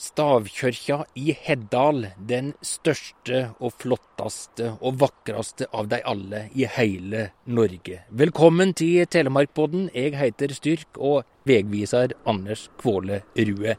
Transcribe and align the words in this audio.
Stavkyrkja 0.00 1.02
i 1.14 1.34
Heddal, 1.36 2.06
den 2.16 2.54
største 2.64 3.40
og 3.60 3.74
flotteste 3.82 4.70
og 4.80 4.96
vakreste 5.02 5.66
av 5.76 5.90
de 5.90 5.98
alle 6.08 6.46
i 6.56 6.64
hele 6.78 7.26
Norge. 7.44 7.98
Velkommen 8.08 8.72
til 8.80 9.04
Telemarkpodden. 9.12 9.90
Jeg 9.92 10.14
heter 10.16 10.54
Styrk 10.56 10.96
og 10.96 11.28
vegviser 11.44 12.16
Anders 12.24 12.70
Kvåle 12.80 13.20
Rue. 13.36 13.76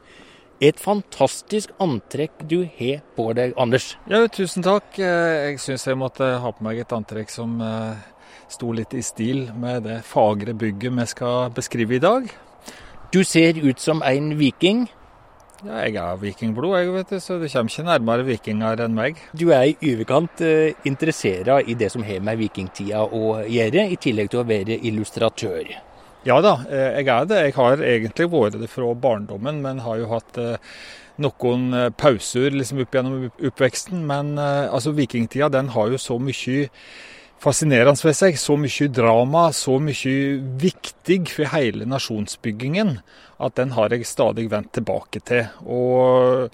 Et 0.62 0.78
fantastisk 0.78 1.74
antrekk 1.82 2.46
du 2.46 2.60
har 2.78 3.02
på 3.18 3.26
deg, 3.34 3.58
Anders. 3.58 3.96
Ja, 4.06 4.22
tusen 4.30 4.62
takk. 4.62 4.94
Jeg 5.02 5.58
syns 5.58 5.88
jeg 5.90 5.98
måtte 5.98 6.36
ha 6.38 6.54
på 6.54 6.62
meg 6.62 6.84
et 6.84 6.94
antrekk 6.94 7.34
som 7.34 7.58
eh, 7.66 7.98
sto 8.46 8.70
litt 8.70 8.94
i 8.94 9.02
stil 9.02 9.48
med 9.58 9.88
det 9.90 10.04
fagre 10.06 10.54
bygget 10.54 11.00
vi 11.02 11.12
skal 11.16 11.50
beskrive 11.50 11.98
i 11.98 12.04
dag. 12.06 12.30
Du 13.10 13.24
ser 13.26 13.58
ut 13.58 13.82
som 13.82 14.06
en 14.06 14.36
viking. 14.38 14.86
Ja, 15.62 15.76
jeg 15.86 15.94
er 15.94 16.16
vikingblod, 16.18 16.72
jeg, 16.74 16.88
vet 16.90 17.10
du, 17.12 17.20
så 17.22 17.36
du 17.38 17.44
kommer 17.46 17.70
ikke 17.70 17.84
nærmere 17.86 18.24
vikinger 18.26 18.80
enn 18.82 18.96
meg. 18.96 19.20
Du 19.30 19.44
er 19.54 19.68
i 19.70 19.92
overkant 19.92 20.42
eh, 20.42 20.72
interessert 20.90 21.68
i 21.70 21.76
det 21.78 21.92
som 21.92 22.02
har 22.02 22.18
med 22.24 22.40
vikingtida 22.40 23.04
å 23.06 23.36
gjøre, 23.46 23.84
i 23.94 23.98
tillegg 24.02 24.32
til 24.32 24.42
å 24.42 24.48
være 24.48 24.80
illustratør. 24.90 25.70
Ja 26.26 26.40
da, 26.42 26.56
eh, 26.66 26.98
jeg 26.98 27.12
er 27.14 27.30
det. 27.30 27.38
Jeg 27.46 27.54
har 27.60 27.84
egentlig 27.92 28.26
vært 28.32 28.58
det 28.58 28.72
fra 28.72 28.90
barndommen, 29.06 29.62
men 29.62 29.84
har 29.86 30.02
jo 30.02 30.10
hatt 30.10 30.42
uh, 30.42 30.74
noen 31.22 31.70
pauser 31.94 32.58
liksom 32.58 32.82
opp 32.82 32.98
gjennom 32.98 33.30
oppveksten. 33.30 34.02
Men 34.10 34.34
uh, 34.42 34.66
altså, 34.66 34.96
vikingtida 34.98 35.52
den 35.54 35.70
har 35.76 35.94
jo 35.94 36.02
så 36.02 36.18
mye 36.18 36.66
fascinerende 37.42 38.06
ved 38.06 38.16
seg. 38.16 38.38
Så 38.40 38.56
mye 38.60 38.88
drama, 38.92 39.48
så 39.56 39.78
mye 39.82 40.38
viktig 40.62 41.20
for 41.34 41.52
hele 41.56 41.88
nasjonsbyggingen 41.90 42.96
at 43.42 43.58
den 43.58 43.74
har 43.74 43.90
jeg 43.90 44.06
stadig 44.06 44.46
vendt 44.52 44.72
tilbake 44.76 45.22
til. 45.26 45.48
Og 45.66 46.52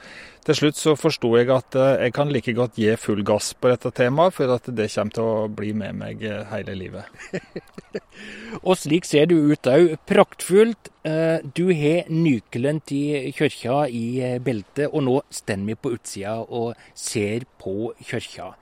til 0.48 0.56
slutt 0.56 0.78
så 0.80 0.94
forsto 0.96 1.34
jeg 1.36 1.50
at 1.52 1.76
eh, 1.76 2.06
jeg 2.06 2.14
kan 2.16 2.30
like 2.32 2.54
godt 2.56 2.78
gi 2.80 2.94
full 2.96 3.20
gass 3.26 3.50
på 3.52 3.68
dette 3.68 3.92
temaet, 3.92 4.32
for 4.32 4.54
at 4.54 4.70
det 4.72 4.88
kommer 4.94 5.12
til 5.12 5.26
å 5.26 5.50
bli 5.52 5.74
med 5.76 5.98
meg 6.00 6.24
eh, 6.24 6.46
hele 6.54 6.76
livet. 6.78 7.04
og 8.66 8.72
slik 8.80 9.04
ser 9.04 9.28
du 9.28 9.36
ut 9.50 9.68
òg. 9.68 9.98
Praktfullt. 10.08 10.88
Eh, 11.04 11.44
du 11.44 11.68
har 11.76 12.08
nøkkelen 12.08 12.80
til 12.88 13.28
kirka 13.36 13.84
i 13.92 14.38
beltet, 14.40 14.88
og 14.88 15.04
nå 15.04 15.20
står 15.28 15.68
vi 15.68 15.76
på 15.76 15.92
utsida 15.98 16.38
og 16.40 16.72
ser 16.96 17.44
på 17.60 17.92
kirka. 18.00 18.54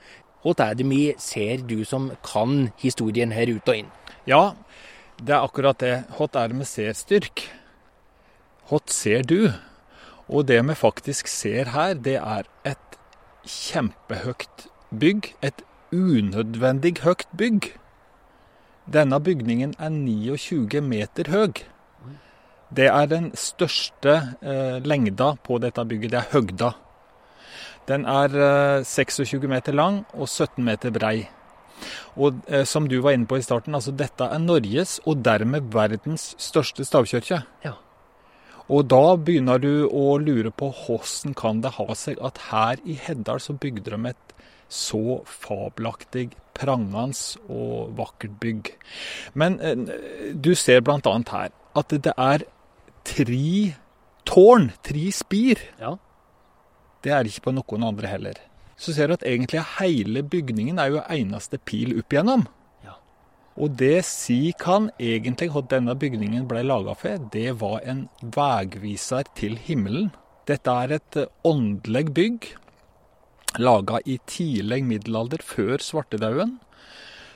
Hva 0.46 0.54
er 0.62 0.76
det 0.78 0.84
vi 0.86 1.00
ser, 1.18 1.64
du 1.66 1.80
som 1.82 2.12
kan 2.22 2.68
historien 2.78 3.32
her 3.34 3.50
ut 3.50 3.66
og 3.66 3.80
inn? 3.80 3.88
Ja, 4.30 4.54
det 5.18 5.34
er 5.34 5.42
akkurat 5.42 5.80
det. 5.82 5.94
Hva 6.14 6.28
er 6.38 6.52
det 6.52 6.60
vi 6.60 6.68
ser, 6.70 6.92
Styrk? 6.94 7.42
Hva 8.70 8.78
ser 8.86 9.26
du? 9.26 9.50
Og 10.30 10.46
det 10.46 10.60
vi 10.68 10.78
faktisk 10.78 11.26
ser 11.26 11.72
her, 11.74 11.98
det 11.98 12.20
er 12.20 12.46
et 12.62 12.94
kjempehøyt 13.42 14.68
bygg. 14.94 15.32
Et 15.42 15.66
unødvendig 15.90 17.00
høyt 17.02 17.26
bygg. 17.34 17.72
Denne 18.86 19.18
bygningen 19.18 19.74
er 19.82 19.90
29 19.90 20.78
meter 20.78 21.34
høy. 21.34 21.58
Det 22.70 22.86
er 22.86 23.10
den 23.10 23.32
største 23.34 24.14
eh, 24.42 24.78
lengda 24.78 25.34
på 25.42 25.58
dette 25.58 25.82
bygget. 25.82 26.14
Det 26.14 26.22
er 26.22 26.34
høgda. 26.38 26.74
Den 27.86 28.06
er 28.10 28.34
eh, 28.34 28.84
26 28.84 29.46
meter 29.50 29.76
lang 29.76 30.02
og 30.14 30.26
17 30.28 30.62
meter 30.64 30.94
brei. 30.94 31.28
Og 32.16 32.40
eh, 32.48 32.64
som 32.64 32.88
du 32.88 32.98
var 33.04 33.16
inne 33.16 33.28
på 33.28 33.38
i 33.38 33.44
starten, 33.44 33.76
altså 33.76 33.94
dette 33.94 34.26
er 34.26 34.42
Norges 34.42 34.98
og 35.04 35.22
dermed 35.26 35.68
verdens 35.74 36.32
største 36.42 36.86
stavkirke. 36.86 37.42
Ja. 37.64 37.76
Og 38.66 38.88
da 38.90 39.14
begynner 39.14 39.60
du 39.62 39.86
å 39.86 40.16
lure 40.18 40.50
på 40.50 40.72
hvordan 40.74 41.36
kan 41.38 41.60
det 41.62 41.76
ha 41.76 41.86
seg 41.94 42.18
at 42.24 42.40
her 42.48 42.82
i 42.82 42.96
Heddal 42.98 43.42
så 43.42 43.54
bygde 43.54 43.92
de 43.92 44.10
et 44.10 44.34
så 44.66 45.20
fabelaktig, 45.30 46.32
prangende 46.56 47.14
og 47.52 47.92
vakkert 47.98 48.34
bygg. 48.42 48.72
Men 49.38 49.60
eh, 49.60 50.32
du 50.34 50.54
ser 50.58 50.82
bl.a. 50.82 50.98
her 51.30 51.54
at 51.76 51.94
det 51.94 52.14
er 52.16 52.46
tre 53.06 53.76
tårn, 54.26 54.72
tre 54.82 55.06
spir. 55.14 55.62
Ja. 55.78 55.94
Det 57.06 57.14
er 57.14 57.28
ikke 57.28 57.46
på 57.46 57.54
noen 57.54 57.86
andre 57.86 58.10
heller. 58.10 58.42
Så 58.76 58.92
ser 58.92 59.08
du 59.08 59.14
at 59.14 59.24
egentlig 59.24 59.62
hele 59.78 60.24
bygningen 60.26 60.80
er 60.82 60.90
jo 60.90 61.04
eneste 61.06 61.60
pil 61.62 61.94
opp 62.00 62.12
igjennom. 62.12 62.48
Og 63.56 63.72
det 63.80 64.02
si 64.04 64.52
kan 64.60 64.90
egentlig 65.00 65.48
hva 65.54 65.62
denne 65.64 65.94
bygningen 65.96 66.44
ble 66.48 66.60
laga 66.66 66.92
for, 66.98 67.22
det 67.32 67.54
var 67.62 67.80
en 67.88 68.02
vegviser 68.20 69.24
til 69.38 69.56
himmelen. 69.56 70.10
Dette 70.46 70.74
er 70.84 70.92
et 70.98 71.18
åndelig 71.46 72.04
bygg 72.18 72.50
laga 73.56 74.02
i 74.04 74.18
tidlig 74.28 74.82
middelalder, 74.84 75.40
før 75.40 75.80
svartedauden. 75.80 76.58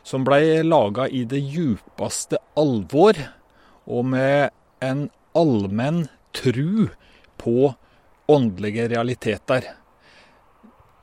Som 0.04 0.24
ble 0.28 0.60
laga 0.64 1.06
i 1.08 1.24
det 1.28 1.40
djupeste 1.40 2.40
alvor, 2.58 3.16
og 3.88 4.06
med 4.12 4.50
en 4.84 5.08
allmenn 5.36 6.06
tru 6.36 6.90
på 7.40 7.72
åndelige 8.30 8.88
realiteter. 8.92 9.66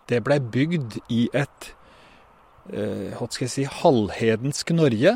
Det 0.08 0.22
ble 0.24 0.40
bygd 0.40 1.00
i 1.12 1.26
et 1.36 1.72
eh, 2.72 3.14
hva 3.18 3.28
skal 3.28 3.48
jeg 3.48 3.54
si, 3.54 3.66
halvhedensk 3.82 4.72
Norge 4.76 5.14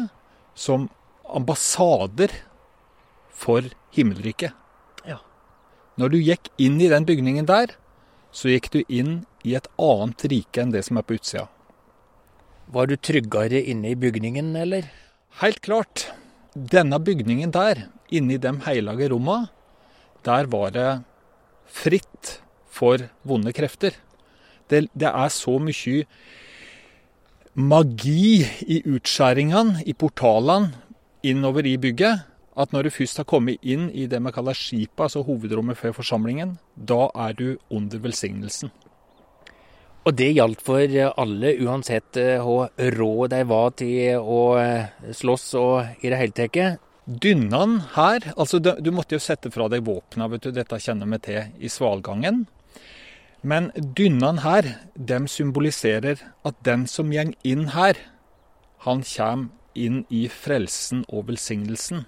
som 0.58 0.90
ambassader 1.32 2.34
for 3.32 3.72
himmelriket. 3.96 4.52
Ja. 5.08 5.22
Når 6.00 6.14
du 6.14 6.20
gikk 6.20 6.52
inn 6.62 6.80
i 6.82 6.92
den 6.92 7.08
bygningen 7.08 7.48
der, 7.50 7.78
så 8.32 8.52
gikk 8.52 8.72
du 8.76 8.82
inn 8.88 9.24
i 9.48 9.56
et 9.58 9.68
annet 9.82 10.28
rike 10.32 10.62
enn 10.62 10.74
det 10.76 10.86
som 10.88 11.00
er 11.00 11.08
på 11.08 11.18
utsida. 11.18 11.48
Var 12.72 12.88
du 12.88 12.96
tryggere 12.96 13.60
inne 13.68 13.92
i 13.92 14.00
bygningen, 14.00 14.54
eller? 14.56 14.88
Helt 15.42 15.60
klart. 15.64 16.08
Denne 16.56 17.00
bygningen 17.04 17.52
der, 17.52 17.88
inne 18.12 18.38
i 18.38 18.42
de 18.42 18.54
hellige 18.68 19.10
romma, 19.12 19.46
der 20.24 20.48
var 20.52 20.72
det 20.76 20.90
fritt 21.72 22.38
for 22.72 23.08
vonde 23.28 23.54
krefter. 23.56 23.96
Det, 24.70 24.86
det 24.96 25.10
er 25.10 25.32
så 25.34 25.58
mye 25.60 26.06
magi 27.56 28.44
i 28.72 28.82
utskjæringene, 28.88 29.84
i 29.86 29.94
portalene 29.94 30.72
innover 31.28 31.68
i 31.68 31.78
bygget, 31.78 32.28
at 32.58 32.74
når 32.74 32.88
du 32.88 32.94
først 32.94 33.22
har 33.22 33.28
kommet 33.28 33.64
inn 33.64 33.90
i 33.96 34.08
det 34.12 34.20
vi 34.24 34.32
kaller 34.36 34.58
skipet, 34.58 35.08
altså 35.08 35.24
hovedrommet 35.24 35.80
for 35.80 35.96
forsamlingen, 35.96 36.58
da 36.76 37.10
er 37.16 37.36
du 37.36 37.58
under 37.70 38.00
velsignelsen. 38.04 38.72
Og 40.02 40.16
det 40.18 40.32
gjaldt 40.34 40.64
for 40.66 40.82
alle, 41.22 41.54
uansett 41.62 42.18
eh, 42.18 42.42
hvor 42.42 42.72
rå 42.98 43.28
de 43.30 43.42
var 43.46 43.76
til 43.78 44.18
å 44.18 44.40
eh, 44.58 45.12
slåss 45.14 45.52
og 45.62 46.02
i 46.02 46.10
det 46.10 46.18
hele 46.18 46.34
tatt? 46.34 46.82
Dynnene 47.06 47.82
her 47.96 48.28
altså 48.38 48.60
Du 48.62 48.92
måtte 48.94 49.18
jo 49.18 49.22
sette 49.24 49.50
fra 49.52 49.66
deg 49.72 49.86
våpna, 49.88 50.28
vet 50.30 50.46
du. 50.46 50.52
Dette 50.54 50.78
kjenner 50.80 51.10
vi 51.10 51.22
til 51.26 51.56
i 51.58 51.70
svalgangen. 51.72 52.46
Men 53.42 53.72
dynnene 53.74 54.44
her, 54.44 54.68
dem 54.94 55.26
symboliserer 55.26 56.22
at 56.46 56.60
den 56.62 56.86
som 56.86 57.10
gjeng 57.10 57.34
inn 57.42 57.72
her, 57.74 57.98
han 58.86 59.02
kommer 59.02 59.50
inn 59.74 60.04
i 60.14 60.28
frelsen 60.30 61.06
og 61.10 61.32
velsignelsen. 61.32 62.06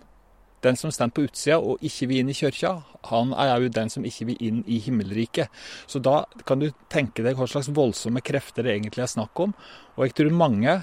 Den 0.63 0.77
som 0.79 0.93
står 0.93 1.09
på 1.11 1.25
utsida 1.25 1.57
og 1.57 1.81
ikke 1.83 2.07
vil 2.11 2.21
inn 2.21 2.29
i 2.31 2.37
kirka, 2.37 2.75
han 3.09 3.33
er 3.33 3.65
jo 3.65 3.71
den 3.73 3.89
som 3.91 4.05
ikke 4.07 4.29
vil 4.29 4.45
inn 4.45 4.61
i 4.69 4.77
himmelriket. 4.83 5.49
Så 5.89 5.99
da 5.99 6.21
kan 6.47 6.61
du 6.61 6.69
tenke 6.93 7.25
deg 7.25 7.35
hva 7.39 7.49
slags 7.49 7.71
voldsomme 7.73 8.21
krefter 8.23 8.63
det 8.63 8.77
egentlig 8.77 9.03
er 9.03 9.11
snakk 9.15 9.41
om. 9.43 9.57
Og 9.97 10.05
jeg 10.05 10.15
tror 10.19 10.37
mange, 10.37 10.77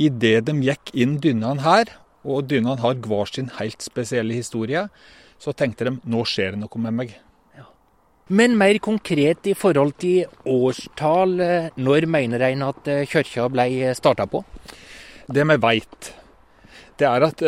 idet 0.00 0.46
de 0.48 0.56
gikk 0.64 0.94
inn 0.96 1.20
dynnene 1.22 1.62
her, 1.66 1.92
og 2.26 2.48
dynene 2.50 2.80
har 2.82 2.98
hver 3.06 3.30
sin 3.30 3.52
helt 3.60 3.84
spesielle 3.84 4.34
historie, 4.36 4.86
så 5.38 5.54
tenkte 5.54 5.88
de 5.88 5.96
nå 6.04 6.24
skjer 6.26 6.54
det 6.54 6.62
noe 6.64 6.82
med 6.82 6.98
meg. 7.00 7.16
Men 8.26 8.56
mer 8.58 8.80
konkret 8.82 9.46
i 9.46 9.54
forhold 9.54 9.92
til 10.02 10.26
årstall, 10.50 11.36
eh, 11.40 11.68
når 11.78 12.08
mener 12.10 12.42
en 12.42 12.64
at 12.66 12.88
eh, 12.90 13.04
kirka 13.06 13.46
ble 13.54 13.92
starta 13.94 14.26
på? 14.26 14.40
Det 15.30 15.44
vi 15.46 15.56
veit, 15.62 16.08
det 16.98 17.06
er 17.06 17.22
at 17.22 17.44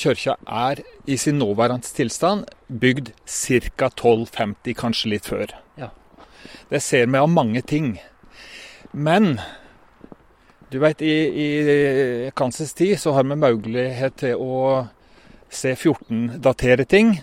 kirka 0.00 0.38
er 0.48 0.80
i 1.04 1.16
sin 1.20 1.36
nåværende 1.40 1.92
tilstand 1.96 2.48
bygd 2.68 3.12
ca. 3.26 3.90
1250, 3.90 4.72
kanskje 4.80 5.12
litt 5.12 5.28
før. 5.28 5.52
Ja. 5.76 5.90
Det 6.70 6.80
ser 6.80 7.06
vi 7.06 7.20
av 7.20 7.28
mange 7.28 7.60
ting. 7.60 7.98
Men 8.92 9.40
du 10.72 10.80
veit, 10.82 11.02
i, 11.04 11.14
i 11.44 12.30
Kansas 12.36 12.74
tid 12.76 12.98
så 13.00 13.14
har 13.16 13.26
vi 13.28 13.36
mulighet 13.38 14.18
til 14.24 14.40
å 14.40 14.58
se 15.52 15.74
14-datere 15.74 16.86
ting. 16.88 17.16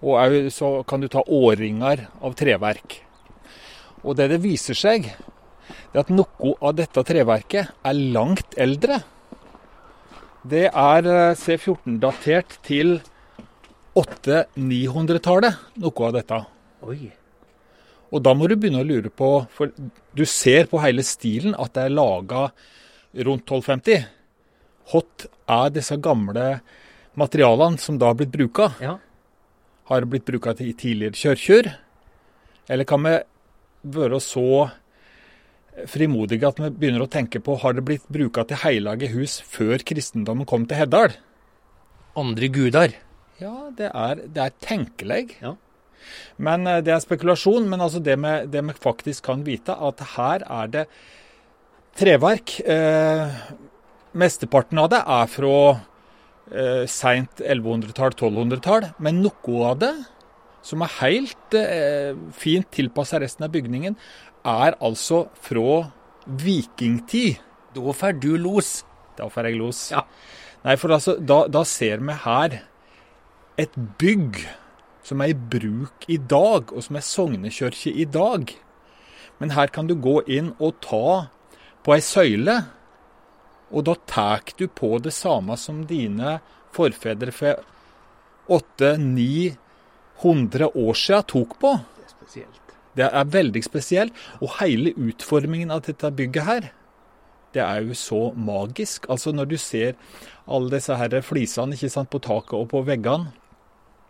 Og 0.00 0.48
så 0.54 0.80
kan 0.88 1.02
du 1.02 1.10
ta 1.12 1.22
årringer 1.26 2.06
av 2.24 2.36
treverk. 2.38 3.00
Og 4.00 4.16
det 4.16 4.30
det 4.32 4.40
viser 4.40 4.78
seg, 4.78 5.10
er 5.92 6.02
at 6.02 6.12
noe 6.14 6.54
av 6.56 6.76
dette 6.78 7.04
treverket 7.04 7.74
er 7.84 8.02
langt 8.14 8.56
eldre. 8.56 9.02
Det 10.40 10.70
er 10.70 11.08
eh, 11.10 11.36
C14-datert 11.36 12.56
til 12.64 12.96
800-900-tallet, 13.98 15.58
noe 15.82 16.06
av 16.06 16.16
dette. 16.16 16.38
Oi. 16.88 17.19
Og 18.10 18.22
da 18.26 18.34
må 18.34 18.48
du 18.50 18.56
begynne 18.58 18.82
å 18.82 18.86
lure 18.86 19.10
på 19.14 19.28
For 19.54 19.70
du 20.16 20.24
ser 20.26 20.66
på 20.70 20.80
hele 20.82 21.04
stilen 21.06 21.54
at 21.54 21.74
det 21.76 21.86
er 21.86 21.94
laga 21.94 22.48
rundt 23.26 23.46
1250. 23.46 24.06
Hot 24.92 25.26
er 25.50 25.70
disse 25.74 25.98
gamle 26.02 26.60
materialene 27.18 27.78
som 27.82 27.98
da 27.98 28.10
har 28.10 28.18
blitt 28.18 28.32
bruka. 28.34 28.70
Ja. 28.82 28.96
Har 29.90 30.06
blitt 30.06 30.26
bruka 30.26 30.54
i 30.58 30.72
tidligere 30.72 31.18
kirker? 31.18 31.72
Eller 32.70 32.86
kan 32.86 33.02
vi 33.02 33.16
være 33.82 34.20
så 34.22 34.70
frimodige 35.90 36.48
at 36.48 36.58
vi 36.60 36.70
begynner 36.74 37.04
å 37.06 37.10
tenke 37.10 37.40
på 37.42 37.56
har 37.62 37.74
det 37.76 37.84
blitt 37.86 38.06
bruka 38.12 38.44
til 38.46 38.60
hellige 38.62 39.10
hus 39.14 39.38
før 39.46 39.82
kristendommen 39.86 40.48
kom 40.48 40.66
til 40.68 40.82
Heddal? 40.82 41.14
Andre 42.18 42.50
gudar? 42.52 42.94
Ja, 43.40 43.70
det 43.76 43.88
er, 43.94 44.22
det 44.26 44.42
er 44.44 44.56
tenkelig. 44.60 45.22
Ja. 45.40 45.54
Men 46.38 46.66
eh, 46.66 46.82
Det 46.84 46.94
er 46.94 47.02
spekulasjon. 47.04 47.68
Men 47.70 47.80
altså 47.80 48.02
det, 48.02 48.16
vi, 48.20 48.34
det 48.50 48.64
vi 48.68 48.76
faktisk 48.76 49.24
kan 49.30 49.44
vite, 49.46 49.76
at 49.76 50.04
her 50.16 50.46
er 50.46 50.72
det 50.76 50.86
treverk. 51.98 52.60
Eh, 52.64 53.40
mesteparten 54.20 54.80
av 54.82 54.90
det 54.92 55.02
er 55.04 55.30
fra 55.30 55.56
eh, 56.50 56.86
seint 56.90 57.42
1100-tall, 57.44 58.16
1200-tall. 58.16 58.90
Men 59.02 59.22
noe 59.24 59.60
av 59.70 59.78
det, 59.82 59.94
som 60.66 60.82
er 60.84 60.96
helt 61.00 61.56
eh, 61.56 62.12
fint 62.36 62.68
tilpassa 62.74 63.20
resten 63.22 63.46
av 63.46 63.54
bygningen, 63.54 63.96
er 64.48 64.76
altså 64.80 65.26
fra 65.44 65.90
vikingtid. 66.40 67.40
Da 67.74 67.94
får 67.94 68.18
du 68.22 68.32
los. 68.40 68.80
Da 69.18 69.28
får 69.30 69.50
jeg 69.50 69.60
los. 69.60 69.82
Ja. 69.92 70.04
Nei, 70.64 70.76
for 70.76 70.92
altså, 70.92 71.16
da, 71.16 71.44
da 71.48 71.62
ser 71.68 72.02
vi 72.04 72.16
her 72.24 72.58
et 73.60 73.76
bygg 74.00 74.42
som 75.06 75.20
er 75.20 75.28
i 75.32 75.34
bruk 75.54 76.04
i 76.08 76.16
dag, 76.18 76.72
og 76.72 76.82
som 76.84 76.96
er 76.98 77.04
sognekirke 77.06 77.90
i 77.92 78.04
dag. 78.04 78.52
Men 79.40 79.50
her 79.56 79.68
kan 79.72 79.86
du 79.88 79.94
gå 79.96 80.20
inn 80.28 80.52
og 80.58 80.80
ta 80.84 81.28
på 81.84 81.94
ei 81.96 82.02
søyle, 82.04 82.56
og 83.70 83.84
da 83.86 83.94
tar 84.10 84.42
du 84.58 84.66
på 84.68 84.98
det 85.02 85.12
samme 85.14 85.56
som 85.56 85.86
dine 85.88 86.40
forfedre 86.74 87.32
for 87.34 87.54
800-900 88.50 89.56
år 90.74 90.94
siden 90.98 91.22
tok 91.30 91.58
på. 91.62 91.70
Det 91.78 92.04
er 92.04 92.10
spesielt. 92.10 92.60
Det 92.98 93.06
er 93.06 93.24
veldig 93.36 93.62
spesielt. 93.64 94.12
Og 94.42 94.50
hele 94.58 94.90
utformingen 94.98 95.70
av 95.70 95.80
dette 95.86 96.10
bygget 96.10 96.44
her, 96.48 96.72
det 97.54 97.62
er 97.62 97.80
jo 97.86 97.94
så 97.98 98.32
magisk. 98.34 99.06
Altså 99.10 99.32
når 99.34 99.44
du 99.50 99.56
ser 99.58 99.94
alle 100.46 100.70
disse 100.74 100.96
her 100.96 101.20
flisene 101.22 101.74
ikke 101.74 101.90
sant, 101.90 102.10
på 102.10 102.18
taket 102.22 102.58
og 102.58 102.68
på 102.74 102.82
veggene. 102.86 103.32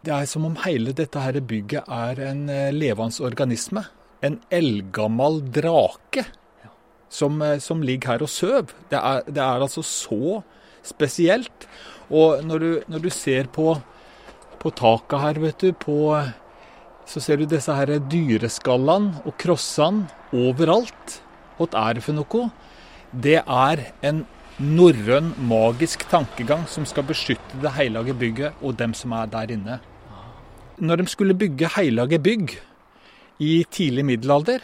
Det 0.05 0.13
er 0.17 0.29
som 0.29 0.47
om 0.49 0.57
hele 0.65 0.95
dette 0.97 1.21
her 1.21 1.37
bygget 1.45 1.89
er 1.93 2.21
en 2.31 2.47
eh, 2.49 2.73
levende 2.73 3.25
organisme. 3.25 3.85
En 4.25 4.39
eldgammel 4.53 5.41
drake 5.53 6.25
som, 7.13 7.41
eh, 7.43 7.59
som 7.61 7.83
ligger 7.85 8.15
her 8.15 8.25
og 8.25 8.33
sover. 8.33 8.73
Det, 8.89 9.01
det 9.29 9.43
er 9.45 9.61
altså 9.61 9.85
så 9.85 10.41
spesielt. 10.83 11.69
Og 12.11 12.41
når 12.45 12.59
du, 12.59 12.71
når 12.89 13.05
du 13.05 13.11
ser 13.13 13.51
på, 13.53 13.75
på 14.61 14.73
taket 14.73 15.21
her, 15.21 15.43
vet 15.45 15.61
du, 15.61 15.73
på 15.77 15.99
så 17.11 17.19
ser 17.19 17.41
du 17.41 17.49
disse 17.49 17.75
her 17.75 17.91
dyreskallene 18.07 19.25
og 19.27 19.35
krossene 19.41 20.07
overalt. 20.37 21.17
Hva 21.59 21.67
er 21.89 21.99
det 21.99 22.05
for 22.07 22.15
noe? 22.17 22.45
Det 23.11 23.41
er 23.43 23.83
en 24.07 24.23
norrøn 24.61 25.33
magisk 25.51 26.05
tankegang 26.13 26.67
som 26.71 26.87
skal 26.87 27.09
beskytte 27.09 27.59
det 27.65 27.73
hellige 27.75 28.15
bygget 28.15 28.63
og 28.63 28.79
dem 28.79 28.95
som 28.95 29.17
er 29.17 29.27
der 29.33 29.51
inne. 29.57 29.81
Når 30.81 31.03
de 31.03 31.11
skulle 31.13 31.37
bygge 31.37 31.69
hellige 31.77 32.19
bygg 32.25 32.55
i 33.41 33.65
tidlig 33.71 34.05
middelalder, 34.09 34.63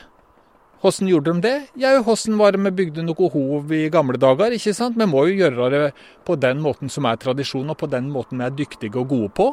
hvordan 0.81 1.09
gjorde 1.09 1.33
de 1.33 1.43
det? 1.43 1.57
Ja, 1.81 1.95
hvordan 2.05 2.39
var 2.39 2.53
det 2.53 2.61
vi 2.65 2.71
bygde 2.79 3.05
noe 3.05 3.29
hov 3.33 3.73
i 3.73 3.89
gamle 3.93 4.21
dager? 4.21 4.53
ikke 4.53 4.75
sant? 4.77 4.97
Vi 4.97 5.07
må 5.09 5.27
jo 5.27 5.37
gjøre 5.41 5.69
det 5.73 5.83
på 6.25 6.37
den 6.41 6.61
måten 6.65 6.93
som 6.93 7.09
er 7.09 7.17
tradisjon, 7.21 7.69
og 7.73 7.79
på 7.81 7.89
den 7.91 8.11
måten 8.13 8.39
vi 8.39 8.45
er 8.47 8.57
dyktige 8.57 9.01
og 9.01 9.09
gode 9.09 9.31
på. 9.37 9.49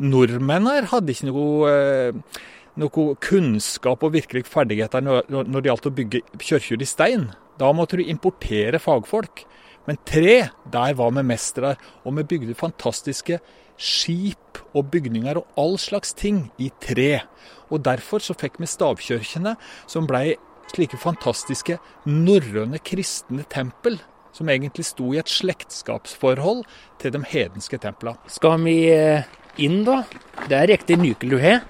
Nordmenn 0.00 0.68
hadde 0.90 1.12
ikke 1.12 1.28
noe, 1.28 1.70
eh, 1.70 2.40
noe 2.76 3.14
kunnskap 3.20 4.02
og 4.02 4.12
virkelig 4.16 4.46
ferdigheter 4.48 5.00
når 5.04 5.60
det 5.60 5.68
gjaldt 5.70 5.86
å 5.86 5.96
bygge 5.96 6.22
kirker 6.40 6.82
i 6.82 6.88
stein. 6.88 7.30
Da 7.58 7.72
måtte 7.72 7.96
du 7.96 8.04
importere 8.04 8.80
fagfolk. 8.80 9.44
Men 9.86 9.98
tre, 10.04 10.50
der 10.72 10.94
var 10.94 11.12
vi 11.12 11.22
mestere. 11.22 11.76
Og 12.04 12.16
vi 12.16 12.24
bygde 12.24 12.58
fantastiske 12.58 13.40
skip 13.78 14.60
og 14.76 14.90
bygninger 14.92 15.40
og 15.40 15.60
all 15.60 15.78
slags 15.80 16.14
ting 16.16 16.50
i 16.58 16.70
tre. 16.82 17.22
Og 17.70 17.82
derfor 17.84 18.22
så 18.22 18.36
fikk 18.38 18.60
vi 18.62 18.68
stavkirkene, 18.70 19.56
som 19.90 20.06
blei 20.08 20.36
slike 20.72 20.98
fantastiske 21.00 21.78
norrøne 22.06 22.80
kristne 22.84 23.46
tempel. 23.52 24.00
Som 24.36 24.50
egentlig 24.52 24.84
sto 24.84 25.14
i 25.14 25.20
et 25.20 25.30
slektskapsforhold 25.32 26.66
til 27.00 27.14
de 27.14 27.22
hedenske 27.24 27.78
templene. 27.80 28.20
Skal 28.28 28.60
vi 28.66 28.76
eh, 28.92 29.24
inn, 29.56 29.80
da? 29.86 30.02
Det 30.44 30.58
er 30.58 30.68
riktig 30.74 30.98
nykel 31.00 31.32
du 31.32 31.38
har. 31.40 31.62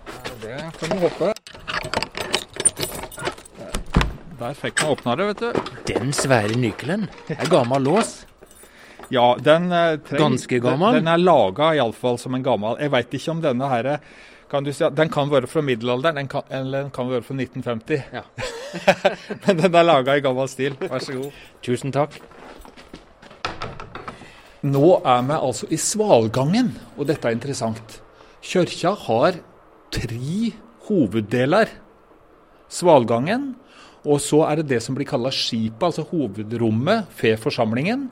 Det 0.42 0.58
kan 0.80 0.90
du 0.90 1.04
håpe. 1.04 1.30
Der 4.36 4.56
fikk 4.58 4.82
vi 4.82 4.88
åpna 4.92 5.14
det, 5.16 5.28
vet 5.30 5.44
du. 5.44 5.76
Den 5.94 6.10
svære 6.12 6.58
nykelen. 6.58 7.06
Det 7.28 7.38
er 7.38 7.52
gammel 7.54 7.86
lås. 7.86 8.18
Ja, 9.14 9.36
den 9.38 9.70
eh, 9.72 9.96
treng- 10.02 10.18
Ganske 10.18 10.58
gammel? 10.60 10.96
Den, 10.98 11.04
den 11.04 11.12
er 11.14 11.22
laga 11.22 11.74
iallfall 11.76 12.18
som 12.18 12.34
en 12.34 12.42
gammel. 12.46 12.78
Jeg 12.82 12.90
veit 12.94 13.14
ikke 13.14 13.30
om 13.36 13.42
denne 13.44 13.68
her 13.70 13.92
kan 14.50 14.62
du 14.62 14.70
si, 14.72 14.84
at 14.86 14.94
Den 14.94 15.08
kan 15.10 15.30
være 15.30 15.48
fra 15.50 15.62
middelalderen, 15.62 16.20
den 16.20 16.28
kan, 16.30 16.42
eller 16.54 16.86
den 16.86 16.92
kan 16.94 17.08
være 17.10 17.24
fra 17.26 17.34
1950. 17.34 18.02
Ja. 18.14 18.22
Men 19.46 19.58
den 19.62 19.74
er 19.74 19.86
laga 19.86 20.14
i 20.16 20.22
gammel 20.22 20.48
stil. 20.50 20.76
Vær 20.78 21.02
så 21.02 21.16
god. 21.18 21.40
Tusen 21.66 21.94
takk. 21.94 22.14
Nå 24.66 24.86
er 25.04 25.22
vi 25.28 25.36
altså 25.36 25.68
i 25.70 25.78
Svalgangen, 25.78 26.72
og 26.96 27.06
dette 27.10 27.28
er 27.28 27.36
interessant. 27.36 28.00
Kirka 28.42 28.94
har 29.06 29.38
tre 29.94 30.52
hoveddeler. 30.88 31.70
Svalgangen, 32.70 33.52
og 34.06 34.20
så 34.22 34.44
er 34.48 34.60
det 34.60 34.68
det 34.74 34.80
som 34.82 34.94
blir 34.98 35.06
kalla 35.10 35.30
skipet, 35.34 35.82
altså 35.90 36.06
hovedrommet 36.10 37.10
for 37.18 37.42
forsamlingen. 37.48 38.08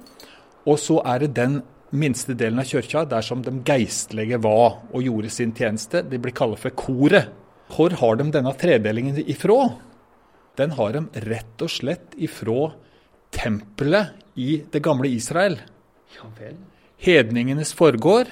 Og 0.65 0.79
så 0.81 1.01
er 1.05 1.25
det 1.25 1.35
den 1.37 1.61
minste 1.95 2.35
delen 2.35 2.59
av 2.63 2.69
kirka 2.69 3.05
der 3.09 3.23
som 3.23 3.43
de 3.45 3.53
geistlige 3.67 4.41
var 4.43 4.81
og 4.91 5.05
gjorde 5.05 5.31
sin 5.31 5.53
tjeneste. 5.55 6.03
Det 6.03 6.21
blir 6.23 6.35
kalt 6.35 6.59
for 6.63 6.75
koret. 6.75 7.31
Hvor 7.75 7.95
har 8.01 8.17
de 8.21 8.31
denne 8.33 8.53
tredelingen 8.61 9.21
ifra? 9.25 9.75
Den 10.59 10.75
har 10.79 10.95
de 10.95 11.25
rett 11.27 11.63
og 11.65 11.73
slett 11.73 12.17
ifra 12.17 12.73
tempelet 13.35 14.39
i 14.39 14.61
det 14.71 14.83
gamle 14.85 15.11
Israel 15.11 15.59
hedningenes 17.05 17.75
forgård, 17.77 18.31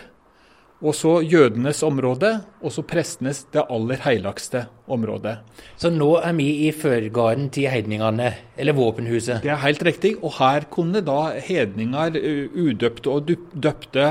og 0.83 0.97
så 0.99 1.21
jødenes 1.23 1.83
område, 1.87 2.33
og 2.59 2.73
så 2.75 2.83
prestenes 2.83 3.45
det 3.55 3.63
aller 3.71 4.01
helligste 4.03 4.65
området. 4.91 5.37
Så 5.79 5.93
nå 5.95 6.17
er 6.19 6.35
vi 6.35 6.49
i 6.67 6.73
førgarden 6.75 7.49
til 7.55 7.71
hedningene, 7.71 8.33
eller 8.59 8.75
våpenhuset. 8.75 9.45
Det 9.45 9.53
er 9.55 9.63
helt 9.63 9.85
riktig, 9.87 10.17
og 10.19 10.35
her 10.41 10.67
kunne 10.71 11.05
da 11.07 11.39
hedninger, 11.39 12.19
uh, 12.19 12.65
udøpte 12.67 13.15
og 13.15 13.31
døpte, 13.55 14.09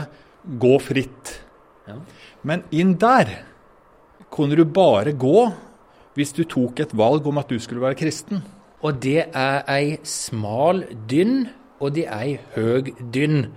gå 0.62 0.78
fritt. 0.80 1.36
Ja. 1.90 2.00
Men 2.48 2.64
inn 2.72 2.96
der 3.02 3.36
kunne 4.32 4.56
du 4.56 4.64
bare 4.66 5.12
gå 5.12 5.52
hvis 6.16 6.34
du 6.36 6.44
tok 6.48 6.80
et 6.80 6.96
valg 6.98 7.28
om 7.28 7.40
at 7.40 7.52
du 7.52 7.60
skulle 7.60 7.84
være 7.84 8.00
kristen. 8.00 8.42
Og 8.82 8.98
det 9.04 9.28
er 9.38 9.62
ei 9.70 9.98
smal 10.08 10.84
dynn, 11.10 11.46
og 11.80 11.94
det 11.96 12.08
er 12.08 12.24
ei 12.24 12.40
høg 12.56 12.94
dynn. 13.14 13.52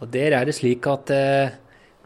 Og 0.00 0.08
der 0.14 0.32
er 0.38 0.48
det 0.48 0.56
slik 0.56 0.86
at 0.88 1.12
eh, 1.12 1.52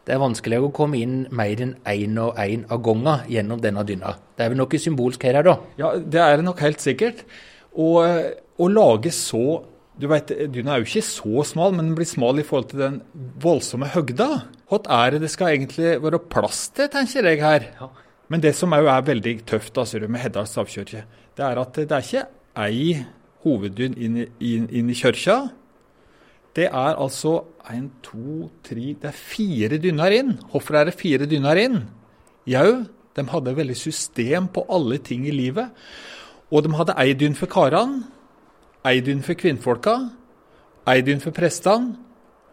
det 0.05 0.13
er 0.13 0.21
vanskelig 0.21 0.59
å 0.61 0.71
komme 0.75 0.99
inn 1.01 1.15
mer 1.33 1.61
enn 1.65 1.75
én 1.89 2.17
og 2.21 2.37
én 2.37 2.65
av 2.69 2.81
gangen 2.85 3.23
gjennom 3.31 3.61
denne 3.63 3.83
dynna. 3.87 4.11
Det 4.37 4.45
er 4.45 4.51
vel 4.53 4.59
noe 4.59 4.79
symbolsk 4.81 5.23
her, 5.25 5.41
da? 5.43 5.55
Ja, 5.81 5.95
det 5.97 6.21
er 6.21 6.37
det 6.37 6.45
nok 6.45 6.59
helt 6.61 6.83
sikkert. 6.83 7.23
Og 7.73 8.03
eh, 8.05 8.33
å 8.61 8.67
lage 8.71 9.11
så 9.15 9.63
Du 9.97 10.09
vet, 10.11 10.27
Dyna 10.51 10.73
er 10.75 10.81
jo 10.83 10.89
ikke 10.89 11.01
så 11.07 11.43
smal, 11.47 11.71
men 11.71 11.85
den 11.87 11.95
blir 11.95 12.07
smal 12.09 12.35
i 12.41 12.43
forhold 12.43 12.65
til 12.73 12.81
den 12.81 12.97
voldsomme 13.39 13.87
høgda. 13.93 14.25
Hva 14.67 14.79
er 14.91 15.13
det 15.15 15.21
det 15.23 15.29
skal 15.31 15.53
egentlig 15.53 15.93
være 16.03 16.19
plass 16.19 16.65
til, 16.75 16.89
tenker 16.91 17.23
jeg 17.29 17.39
her. 17.39 17.69
Ja. 17.79 17.87
Men 18.27 18.41
det 18.43 18.51
som 18.59 18.75
òg 18.75 18.89
er 18.91 19.05
veldig 19.07 19.33
tøft 19.47 19.77
altså, 19.79 20.01
med 20.03 20.19
Heddal 20.19 20.49
stavkirke, 20.51 21.05
det 21.39 21.45
er 21.47 21.61
at 21.61 21.79
det 21.79 21.87
er 21.95 22.03
ikke 22.03 22.25
ei 22.65 23.05
hoveddyn 23.45 23.95
inn, 23.95 24.17
i- 24.25 24.27
inn, 24.51 24.67
inn 24.81 24.89
i 24.91 24.97
kirka. 24.99 25.37
Det 26.55 26.69
er 26.69 26.95
altså 26.95 27.41
en, 27.71 27.89
to, 28.03 28.49
tre 28.63 28.93
Det 28.95 29.09
er 29.09 29.15
fire 29.15 29.79
dynner 29.81 30.13
inn. 30.15 30.35
Hvorfor 30.51 30.79
er 30.79 30.87
det 30.87 30.99
fire 30.99 31.27
dynner 31.27 31.59
inn? 31.59 31.81
Jau, 32.47 32.85
de 33.15 33.25
hadde 33.31 33.55
veldig 33.57 33.75
system 33.77 34.47
på 34.47 34.65
alle 34.71 34.99
ting 35.03 35.25
i 35.27 35.35
livet. 35.35 35.73
Og 36.51 36.63
de 36.63 36.71
hadde 36.77 36.95
ei 37.01 37.15
dynn 37.17 37.35
for 37.35 37.51
karene, 37.51 38.05
ei 38.85 39.01
dynn 39.03 39.23
for 39.25 39.35
kvinnfolka, 39.35 39.95
ei 40.87 41.01
dynn 41.01 41.23
for 41.23 41.35
prestene 41.35 41.95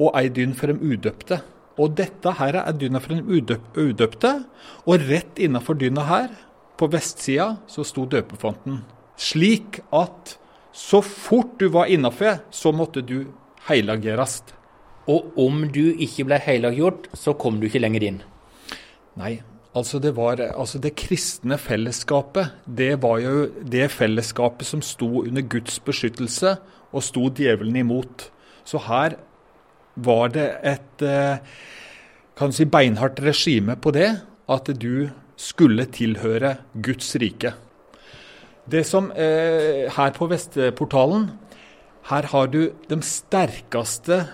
og 0.00 0.16
ei 0.18 0.30
dynn 0.32 0.54
for 0.56 0.72
de 0.72 0.78
udøpte. 0.80 1.42
Og 1.78 1.94
dette 1.96 2.32
her 2.38 2.58
er 2.60 2.72
dynna 2.76 3.00
for 3.00 3.14
de 3.14 3.22
udøpte, 3.76 4.32
og 4.86 5.06
rett 5.08 5.38
innafor 5.40 5.78
dynna 5.78 6.04
her, 6.08 6.32
på 6.76 6.88
vestsida 6.90 7.56
så 7.70 7.84
sto 7.86 8.04
døpefonten. 8.10 8.82
Slik 9.16 9.80
at 9.94 10.36
så 10.72 11.02
fort 11.04 11.60
du 11.60 11.68
var 11.72 11.88
innafor, 11.92 12.42
så 12.50 12.72
måtte 12.72 13.02
du 13.04 13.24
heilageres. 13.68 14.40
Og 15.10 15.32
om 15.40 15.64
du 15.74 15.92
ikke 15.92 16.26
ble 16.28 16.38
heilaggjort, 16.42 17.08
så 17.18 17.34
kom 17.34 17.58
du 17.60 17.66
ikke 17.66 17.82
lenger 17.82 18.06
inn? 18.06 18.20
Nei, 19.18 19.40
altså 19.76 19.98
det 20.02 20.14
var 20.16 20.40
altså 20.52 20.80
det 20.82 20.94
kristne 21.00 21.58
fellesskapet. 21.58 22.54
Det 22.66 22.94
var 23.02 23.18
jo 23.24 23.48
det 23.62 23.90
fellesskapet 23.92 24.68
som 24.68 24.84
sto 24.84 25.24
under 25.24 25.42
Guds 25.42 25.80
beskyttelse 25.82 26.56
og 26.92 27.04
sto 27.04 27.26
djevelen 27.34 27.82
imot. 27.82 28.28
Så 28.64 28.78
her 28.86 29.18
var 29.94 30.32
det 30.32 30.48
et 30.64 31.04
eh, 31.04 31.42
kan 32.38 32.50
du 32.52 32.56
si, 32.56 32.64
beinhardt 32.64 33.20
regime 33.20 33.76
på 33.76 33.92
det, 33.94 34.08
at 34.48 34.70
du 34.80 35.10
skulle 35.36 35.84
tilhøre 35.92 36.56
Guds 36.82 37.12
rike. 37.20 37.52
Det 38.70 38.84
som 38.86 39.10
eh, 39.10 39.90
Her 39.90 40.12
på 40.14 40.28
Vestportalen 40.30 41.26
her 42.10 42.28
har 42.32 42.50
du 42.50 42.60
de 42.88 42.98
sterkeste 43.06 44.24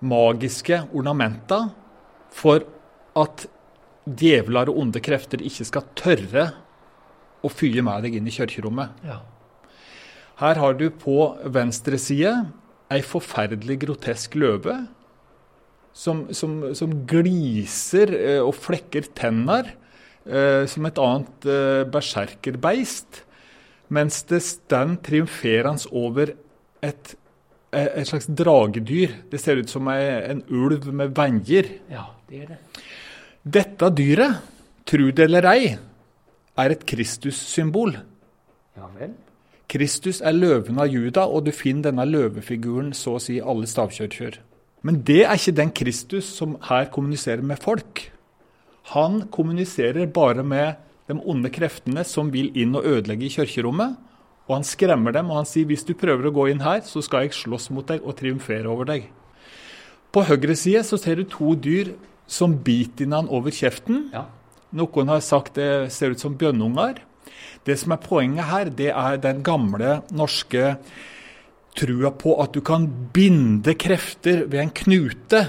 magiske 0.00 0.80
ornamenta 0.94 1.68
for 2.32 2.64
at 3.18 3.46
djevler 4.08 4.70
og 4.70 4.80
onde 4.84 5.02
krefter 5.04 5.42
ikke 5.44 5.66
skal 5.68 5.88
tørre 5.98 6.46
å 7.44 7.50
fyre 7.52 7.84
med 7.84 8.06
deg 8.06 8.18
inn 8.18 8.28
i 8.30 8.34
kirkerommet. 8.34 8.94
Ja. 9.04 9.20
Her 10.38 10.60
har 10.62 10.78
du 10.78 10.88
på 10.94 11.18
venstre 11.50 11.98
side 12.00 12.32
ei 12.88 13.02
forferdelig 13.04 13.80
grotesk 13.84 14.38
løve 14.38 14.78
som, 15.92 16.28
som, 16.32 16.60
som 16.78 16.94
gliser 17.10 18.12
eh, 18.14 18.40
og 18.40 18.54
flekker 18.56 19.10
tenner 19.18 19.74
eh, 20.24 20.64
som 20.70 20.86
et 20.86 21.00
annet 21.02 21.48
eh, 21.50 21.82
berserkerbeist, 21.90 23.24
mens 23.92 24.22
det 24.30 24.40
står 24.46 24.94
triumferende 25.04 25.90
over 25.90 26.36
et, 26.82 27.14
eh, 27.72 27.88
et 28.00 28.08
slags 28.08 28.26
dragedyr. 28.26 29.14
Det 29.30 29.40
ser 29.40 29.56
ut 29.56 29.70
som 29.70 29.88
en 29.88 30.42
ulv 30.48 30.92
med 30.92 31.14
venger. 31.16 31.80
ja, 31.90 32.06
det 32.28 32.42
er 32.42 32.46
det. 32.46 32.58
Dette 33.44 33.90
dyret, 33.94 34.42
tru 34.84 35.10
det 35.12 35.24
eller 35.24 35.46
ei, 35.46 35.78
er 36.58 36.70
et 36.70 36.84
Kristus-symbol. 36.84 37.94
Ja 38.76 38.88
vel. 38.98 39.14
Kristus 39.68 40.22
er 40.24 40.32
løven 40.32 40.78
av 40.80 40.88
Juda, 40.88 41.26
og 41.28 41.44
du 41.44 41.52
finner 41.52 41.90
denne 41.90 42.06
løvefiguren 42.08 42.94
så 42.96 43.16
å 43.16 43.20
si 43.22 43.38
alle 43.40 43.68
stavkjørkjør. 43.68 44.38
Men 44.86 45.02
det 45.04 45.24
er 45.26 45.36
ikke 45.36 45.56
den 45.58 45.72
Kristus 45.76 46.28
som 46.38 46.56
her 46.68 46.88
kommuniserer 46.94 47.44
med 47.44 47.60
folk. 47.60 48.06
Han 48.94 49.26
kommuniserer 49.34 50.08
bare 50.08 50.44
med 50.46 50.78
de 51.08 51.16
onde 51.18 51.50
kreftene 51.52 52.04
som 52.08 52.32
vil 52.32 52.48
inn 52.56 52.76
og 52.78 52.86
ødelegge 52.88 53.28
i 53.28 53.32
kirkerommet. 53.32 53.96
Og 54.48 54.56
han 54.56 54.64
skremmer 54.64 55.12
dem, 55.12 55.28
og 55.28 55.42
han 55.42 55.48
sier 55.48 55.68
hvis 55.68 55.84
du 55.84 55.92
prøver 55.98 56.30
å 56.30 56.34
gå 56.34 56.48
inn 56.52 56.64
her, 56.64 56.80
så 56.88 57.02
skal 57.04 57.26
jeg 57.26 57.36
slåss 57.36 57.68
mot 57.76 57.88
deg 57.88 58.00
og 58.00 58.16
triumfere 58.16 58.68
over 58.72 58.88
deg. 58.88 59.10
På 60.08 60.24
høyre 60.24 60.56
side 60.56 60.80
så 60.88 60.96
ser 61.00 61.20
du 61.20 61.28
to 61.28 61.52
dyr 61.52 61.92
som 62.28 62.56
biter 62.64 63.04
innan 63.04 63.28
over 63.28 63.52
kjeften. 63.52 64.08
Ja. 64.14 64.24
Noen 64.76 65.12
har 65.12 65.20
sagt 65.24 65.56
det 65.60 65.92
ser 65.92 66.16
ut 66.16 66.24
som 66.24 66.36
bjønnunger. 66.40 67.02
Det 67.68 67.76
som 67.76 67.92
er 67.92 68.00
poenget 68.00 68.48
her, 68.48 68.72
det 68.72 68.88
er 68.92 69.20
den 69.20 69.42
gamle 69.44 70.00
norske 70.16 70.76
trua 71.78 72.10
på 72.16 72.34
at 72.42 72.56
du 72.56 72.62
kan 72.64 72.86
binde 73.14 73.74
krefter 73.78 74.46
ved 74.48 74.62
en 74.64 74.74
knute. 74.82 75.42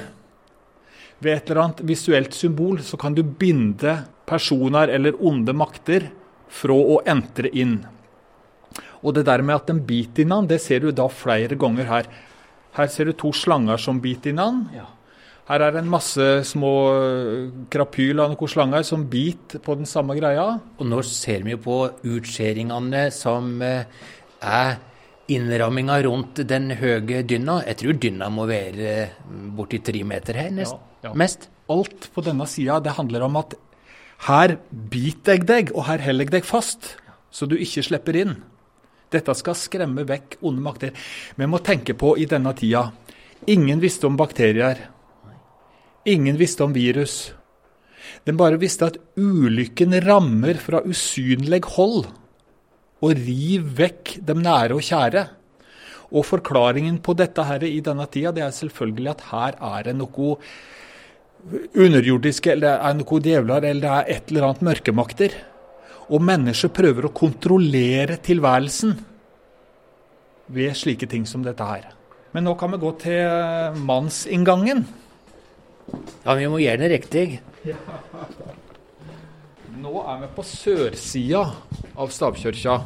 Ved 1.19 1.35
et 1.35 1.49
eller 1.49 1.63
annet 1.65 1.85
visuelt 1.87 2.35
symbol 2.35 2.83
så 2.83 2.99
kan 2.99 3.15
du 3.15 3.23
binde 3.23 4.01
personer 4.29 4.91
eller 4.91 5.15
onde 5.25 5.55
makter 5.55 6.11
fra 6.51 6.75
å 6.75 6.99
entre 7.07 7.51
inn. 7.55 7.79
Og 9.03 9.15
det 9.15 9.25
der 9.29 9.41
med 9.45 9.55
at 9.55 9.67
den 9.71 9.81
biter 9.87 10.25
innan, 10.25 10.47
det 10.49 10.59
ser 10.61 10.79
du 10.83 10.91
da 10.91 11.07
flere 11.07 11.55
ganger 11.59 11.87
her. 11.87 12.07
Her 12.75 12.87
ser 12.91 13.05
du 13.09 13.13
to 13.13 13.31
slanger 13.33 13.77
som 13.79 14.01
biter 14.03 14.33
innan. 14.33 14.65
ja. 14.75 14.85
Her 15.49 15.63
er 15.65 15.71
det 15.73 15.79
en 15.81 15.89
masse 15.89 16.25
små 16.45 16.71
øh, 16.93 17.45
krapyl 17.73 18.19
av 18.21 18.29
noen 18.35 18.49
slanger 18.51 18.83
som 18.85 19.07
biter 19.09 19.57
på 19.65 19.73
den 19.79 19.87
samme 19.89 20.13
greia. 20.13 20.43
Og 20.77 20.85
nå 20.85 20.99
ser 21.01 21.41
vi 21.41 21.55
jo 21.55 21.57
på 21.63 21.77
utskjæringene 22.05 23.07
som 23.15 23.55
eh, 23.65 23.87
er 24.45 24.75
innramminga 25.29 25.95
rundt 26.05 26.43
den 26.45 26.69
høye 26.77 27.23
dynna. 27.25 27.63
Jeg 27.65 27.79
tror 27.81 27.97
dynna 27.97 28.29
må 28.29 28.45
være 28.45 28.91
eh, 28.91 29.17
borti 29.57 29.81
tre 29.81 30.03
meter 30.05 30.37
her, 30.37 30.51
nest, 30.53 30.77
Ja, 31.01 31.09
ja. 31.09 31.15
mest. 31.17 31.49
Alt 31.69 32.11
på 32.13 32.21
denne 32.25 32.45
sida 32.49 32.77
det 32.85 32.93
handler 32.99 33.25
om 33.25 33.41
at 33.41 33.57
her 34.27 34.53
biter 34.69 35.39
jeg 35.39 35.47
deg, 35.49 35.73
og 35.73 35.87
her 35.89 36.01
holder 36.05 36.27
jeg 36.29 36.35
deg 36.37 36.45
fast, 36.45 36.91
så 37.33 37.49
du 37.49 37.57
ikke 37.57 37.81
slipper 37.89 38.21
inn. 38.21 38.35
Dette 39.09 39.33
skal 39.37 39.57
skremme 39.57 40.05
vekk 40.07 40.37
onde 40.45 40.61
makter. 40.63 40.93
Vi 41.35 41.47
må 41.49 41.61
tenke 41.65 41.95
på 41.97 42.15
i 42.17 42.27
denne 42.29 42.53
tida 42.57 42.89
Ingen 43.47 43.79
visste 43.79 44.07
om 44.07 44.17
bakterier. 44.19 44.81
Ingen 46.05 46.37
visste 46.37 46.65
om 46.65 46.73
virus. 46.75 47.31
Den 48.27 48.37
bare 48.39 48.59
visste 48.59 48.89
at 48.89 48.97
ulykken 49.15 49.95
rammer 50.03 50.59
fra 50.59 50.81
usynlig 50.83 51.61
hold 51.77 52.09
og 52.99 53.13
river 53.15 53.69
vekk 53.79 54.17
dem 54.27 54.43
nære 54.43 54.75
og 54.75 54.83
kjære. 54.83 55.23
Og 56.09 56.25
forklaringen 56.25 56.99
på 57.05 57.15
dette 57.15 57.45
her 57.47 57.63
i 57.63 57.79
denne 57.85 58.07
tida 58.11 58.33
det 58.35 58.43
er 58.43 58.55
selvfølgelig 58.55 59.13
at 59.13 59.25
her 59.29 59.59
er 59.71 59.87
det 59.87 59.95
noe 59.95 60.35
underjordiske, 61.79 62.51
eller 62.51 62.65
det 62.67 62.89
er 62.89 62.97
noe 62.99 63.21
djevler, 63.23 63.69
eller 63.69 63.83
det 63.85 63.91
er 63.95 64.17
et 64.17 64.31
eller 64.33 64.49
annet 64.49 64.65
mørkemakter. 64.67 65.37
Og 66.09 66.23
mennesker 66.25 66.71
prøver 66.73 67.05
å 67.05 67.13
kontrollere 67.13 68.17
tilværelsen 68.25 68.95
ved 70.49 70.77
slike 70.77 71.09
ting 71.09 71.27
som 71.29 71.43
dette 71.45 71.65
her. 71.65 71.91
Men 72.33 72.45
nå 72.45 72.55
kan 72.57 72.73
vi 72.73 72.81
gå 72.81 72.91
til 73.01 73.77
mannsinngangen. 73.85 74.83
Ja, 76.25 76.35
vi 76.37 76.49
må 76.49 76.59
gjøre 76.61 76.83
det 76.83 76.91
riktig. 76.93 77.25
Nå 79.79 79.93
er 80.03 80.23
vi 80.23 80.31
på 80.35 80.45
sørsida 80.45 81.43
av 81.97 82.13
stavkirka. 82.13 82.79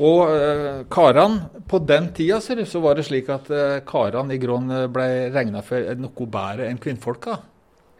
Og 0.00 0.30
eh, 0.32 0.78
karene 0.88 1.60
På 1.68 1.76
den 1.84 2.06
tida 2.16 2.38
så 2.40 2.80
var 2.80 2.96
det 2.96 3.04
slik 3.04 3.28
at 3.28 3.50
eh, 3.52 3.82
karene 3.84 4.34
i 4.34 4.40
Grån 4.40 4.70
eh, 4.72 4.86
ble 4.88 5.28
regna 5.34 5.60
for 5.66 5.92
noe 6.00 6.26
bedre 6.26 6.70
enn 6.70 6.80
kvinnfolka. 6.80 7.36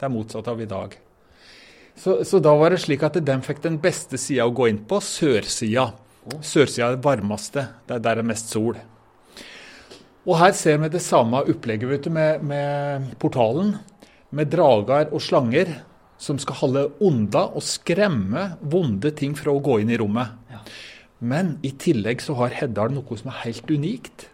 Det 0.01 0.09
er 0.09 0.15
motsatt 0.15 0.49
av 0.49 0.63
i 0.63 0.69
dag. 0.71 0.97
Så, 2.01 2.23
så 2.25 2.41
da 2.41 2.55
var 2.57 2.73
det 2.73 2.81
slik 2.81 3.03
at 3.05 3.19
de 3.21 3.35
fikk 3.45 3.61
den 3.67 3.77
beste 3.81 4.17
sida 4.21 4.47
å 4.49 4.55
gå 4.57 4.71
inn 4.71 4.81
på, 4.89 5.03
sørsida. 5.05 5.91
Sørsida 6.41 6.87
er 6.87 6.97
det 6.97 7.05
varmeste. 7.05 7.67
Det 7.85 7.99
er 7.99 8.07
der 8.07 8.21
det 8.21 8.25
er 8.25 8.31
mest 8.31 8.53
sol. 8.55 8.79
Og 10.29 10.37
her 10.41 10.55
ser 10.57 10.81
vi 10.81 10.91
det 10.93 11.03
samme 11.05 11.43
opplegget 11.49 11.91
vet 11.91 12.09
du, 12.09 12.11
med, 12.15 12.45
med 12.47 13.13
portalen. 13.21 13.75
Med 14.33 14.49
drager 14.53 15.13
og 15.13 15.21
slanger 15.25 15.75
som 16.21 16.39
skal 16.41 16.59
holde 16.61 16.87
onda 17.05 17.47
og 17.57 17.65
skremme 17.65 18.51
vonde 18.61 19.13
ting 19.17 19.37
fra 19.37 19.53
å 19.53 19.63
gå 19.65 19.81
inn 19.83 19.93
i 19.93 19.99
rommet. 20.01 20.37
Ja. 20.53 20.61
Men 21.21 21.57
i 21.67 21.73
tillegg 21.77 22.23
så 22.25 22.37
har 22.39 22.55
Heddal 22.57 22.93
noe 22.95 23.21
som 23.21 23.33
er 23.33 23.43
helt 23.45 23.69
unikt. 23.69 24.29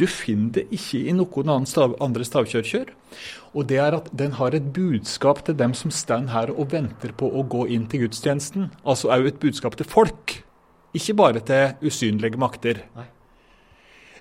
Du 0.00 0.06
finner 0.10 0.60
det 0.60 0.66
ikke 0.74 1.04
i 1.04 1.14
noen 1.16 1.52
andre 1.52 2.26
stavkirker. 2.26 2.92
Og 3.54 3.68
det 3.70 3.78
er 3.78 3.94
at 3.94 4.08
den 4.18 4.34
har 4.34 4.54
et 4.56 4.72
budskap 4.74 5.44
til 5.46 5.56
dem 5.58 5.74
som 5.78 5.92
står 5.94 6.26
her 6.32 6.50
og 6.50 6.72
venter 6.72 7.14
på 7.14 7.28
å 7.30 7.44
gå 7.46 7.68
inn 7.70 7.86
til 7.90 8.04
gudstjenesten. 8.04 8.72
Altså 8.82 9.12
òg 9.14 9.30
et 9.30 9.40
budskap 9.42 9.76
til 9.78 9.86
folk, 9.86 10.40
ikke 10.94 11.14
bare 11.18 11.42
til 11.46 11.86
usynlige 11.86 12.40
makter. 12.40 12.82
Nei. 12.96 13.06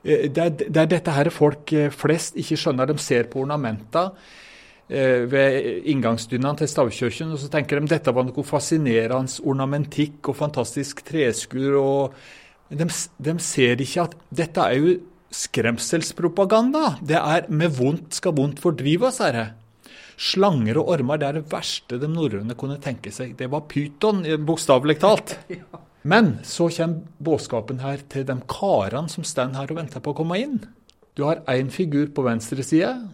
Eh, 0.03 0.29
Det 0.29 0.37
er, 0.43 0.49
det 0.49 0.77
er 0.77 0.89
dette 0.91 1.11
her 1.11 1.29
folk 1.33 1.73
eh, 1.73 1.89
flest 1.89 2.37
ikke 2.37 2.59
skjønner. 2.59 2.91
De 2.91 2.97
ser 3.01 3.29
på 3.31 3.41
ornamenta 3.41 4.11
eh, 4.89 5.23
ved 5.31 5.87
inngangsdynene 5.89 6.57
til 6.59 6.69
stavkirken, 6.69 7.33
og 7.33 7.39
så 7.41 7.49
tenker 7.49 7.79
de 7.79 7.89
dette 7.89 8.13
var 8.13 8.27
noe 8.27 8.45
fascinerende 8.45 9.41
ornamentikk 9.43 10.29
og 10.29 10.37
fantastisk 10.37 11.01
treskur. 11.07 11.79
og 11.79 12.13
de, 12.69 12.85
de 13.17 13.39
ser 13.39 13.81
ikke 13.81 14.07
at 14.07 14.15
dette 14.29 14.61
er 14.61 14.77
jo 14.77 14.93
skremselspropaganda. 15.33 16.99
Det 17.01 17.17
er 17.17 17.49
'med 17.49 17.71
vondt 17.77 18.13
skal 18.13 18.33
vondt 18.33 18.61
fordrives', 18.61 19.19
herre. 19.19 19.53
Slanger 20.17 20.77
og 20.77 20.89
ormer 20.93 21.17
det 21.17 21.27
er 21.27 21.33
det 21.33 21.49
verste 21.51 21.99
de 21.99 22.07
norrøne 22.07 22.55
kunne 22.55 22.77
tenke 22.79 23.11
seg. 23.11 23.35
Det 23.35 23.49
var 23.49 23.61
pyton, 23.61 24.25
eh, 24.25 24.37
bokstavelig 24.37 24.99
talt. 24.99 25.37
Men 26.03 26.39
så 26.43 26.69
kommer 26.69 27.01
budskapen 27.23 27.79
her 27.79 27.97
til 28.09 28.25
de 28.25 28.35
karene 28.47 29.09
som 29.09 29.23
står 29.23 29.55
her 29.55 29.71
og 29.71 29.77
venter 29.77 29.99
på 29.99 30.13
å 30.13 30.15
komme 30.15 30.37
inn. 30.37 30.59
Du 31.15 31.23
har 31.23 31.41
én 31.47 31.69
figur 31.71 32.07
på 32.13 32.23
venstre 32.23 32.63
side, 32.63 33.09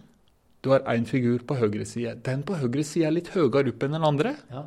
du 0.62 0.70
har 0.70 0.84
én 0.92 1.06
figur 1.08 1.40
på 1.46 1.56
høyre 1.56 1.86
side. 1.88 2.18
Den 2.24 2.42
på 2.42 2.58
høyre 2.60 2.84
side 2.84 3.06
er 3.08 3.16
litt 3.16 3.32
høyere 3.32 3.72
opp 3.72 3.84
enn 3.84 3.96
den 3.96 4.04
andre. 4.04 4.34
Ja. 4.50 4.64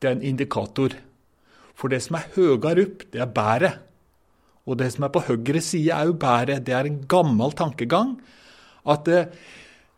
Det 0.00 0.10
er 0.10 0.16
en 0.18 0.26
indikator. 0.26 0.96
For 1.76 1.92
det 1.92 2.02
som 2.04 2.18
er 2.18 2.28
høyere 2.34 2.84
opp, 2.84 3.06
det 3.12 3.22
er 3.24 3.32
bæret. 3.32 3.85
Og 4.66 4.78
det 4.80 4.90
som 4.94 5.06
er 5.06 5.12
på 5.14 5.22
høyre 5.28 5.62
side, 5.62 5.94
er 5.94 6.08
jo 6.10 6.16
bare, 6.18 6.58
Det 6.60 6.74
er 6.74 6.86
en 6.86 7.04
gammel 7.06 7.52
tankegang 7.52 8.16
at 8.86 9.04
det, 9.04 9.28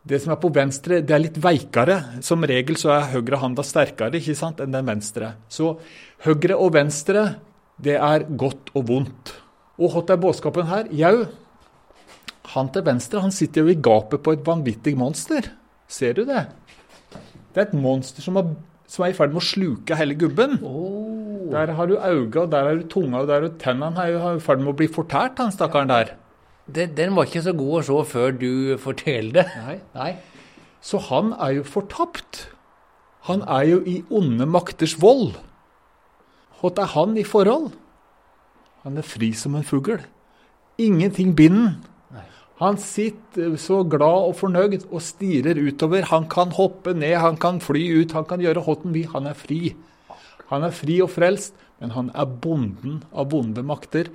Det 0.09 0.23
som 0.23 0.33
er 0.33 0.41
på 0.41 0.49
venstre, 0.49 1.03
det 1.03 1.13
er 1.13 1.21
litt 1.21 1.37
veikere. 1.37 2.23
Som 2.23 2.45
regel 2.45 2.77
så 2.77 2.95
er 2.95 3.11
høyre 3.13 3.37
handa 3.43 3.63
sterkere 3.63 4.17
ikke 4.17 4.35
sant, 4.35 4.61
enn 4.61 4.73
den 4.73 4.87
venstre. 4.87 5.35
Så 5.49 5.77
høyre 6.25 6.57
og 6.57 6.73
venstre, 6.73 7.37
det 7.77 7.97
er 7.97 8.25
godt 8.25 8.71
og 8.75 8.87
vondt. 8.89 9.35
Og 9.77 9.93
hva 9.93 10.03
er 10.09 10.23
budskapen 10.23 10.67
her? 10.71 10.89
Jau, 10.97 11.27
han 12.55 12.71
til 12.73 12.87
venstre 12.87 13.21
han 13.21 13.35
sitter 13.35 13.67
jo 13.67 13.75
i 13.75 13.83
gapet 13.83 14.23
på 14.25 14.33
et 14.33 14.47
vanvittig 14.47 14.97
monster. 14.97 15.51
Ser 15.89 16.17
du 16.17 16.25
det? 16.25 16.47
Det 17.53 17.61
er 17.61 17.69
et 17.69 17.77
monster 17.77 18.25
som, 18.25 18.39
har, 18.39 18.49
som 18.89 19.05
er 19.05 19.13
i 19.13 19.17
ferd 19.17 19.35
med 19.35 19.43
å 19.43 19.49
sluke 19.49 19.99
hele 19.99 20.17
gubben. 20.19 20.59
Oh. 20.65 21.49
Der 21.53 21.73
har 21.77 21.89
du 21.89 21.97
og 21.97 22.51
der 22.53 22.67
har 22.67 22.77
du 22.77 22.87
tunga, 22.89 23.23
og 23.23 23.29
der 23.29 23.41
har 23.41 23.49
du 23.49 23.59
tennene. 23.61 23.97
Han 23.97 24.29
er 24.33 24.37
i 24.37 24.45
ferd 24.45 24.61
med 24.61 24.73
å 24.73 24.77
bli 24.77 24.89
fortært, 24.89 25.41
han 25.41 25.53
stakkaren 25.53 25.93
der. 25.93 26.15
Den, 26.69 26.93
den 26.97 27.17
var 27.17 27.29
ikke 27.29 27.45
så 27.47 27.55
god 27.57 27.79
å 27.79 27.83
se 27.87 27.99
før 28.11 28.35
du 28.37 28.77
forteller 28.81 29.41
det. 29.41 29.47
Nei. 29.65 29.77
Nei. 29.97 30.11
Så 30.85 31.01
han 31.09 31.33
er 31.41 31.59
jo 31.59 31.65
fortapt. 31.65 32.49
Han 33.29 33.43
er 33.49 33.65
jo 33.69 33.81
i 33.89 34.03
onde 34.15 34.47
makters 34.49 34.97
vold. 35.01 35.39
Hva 36.61 36.73
er 36.77 36.93
han 36.93 37.17
i 37.17 37.25
forhold? 37.25 37.73
Han 38.85 39.01
er 39.01 39.07
fri 39.07 39.33
som 39.37 39.57
en 39.59 39.67
fugl. 39.67 40.01
Ingenting 40.79 41.35
binder 41.37 41.79
han. 42.59 42.79
Sitter 42.83 43.57
så 43.61 43.83
glad 43.89 44.31
og 44.31 44.37
fornøyd 44.39 44.89
og 44.89 45.03
stirrer 45.05 45.61
utover. 45.61 46.09
Han 46.11 46.29
kan 46.31 46.55
hoppe 46.57 46.95
ned, 46.97 47.17
han 47.23 47.39
kan 47.41 47.61
fly 47.63 47.85
ut, 48.01 48.15
han 48.17 48.27
kan 48.29 48.43
gjøre 48.43 48.65
hotten 48.67 48.95
vid. 48.97 49.11
Han 49.15 49.31
er 49.31 49.39
fri. 49.39 49.75
Han 50.49 50.65
er 50.65 50.75
fri 50.75 51.01
og 51.05 51.13
frelst, 51.13 51.57
men 51.81 51.93
han 51.95 52.13
er 52.17 52.29
bonden 52.29 53.03
av 53.13 53.31
vonde 53.33 53.65
makter. 53.67 54.09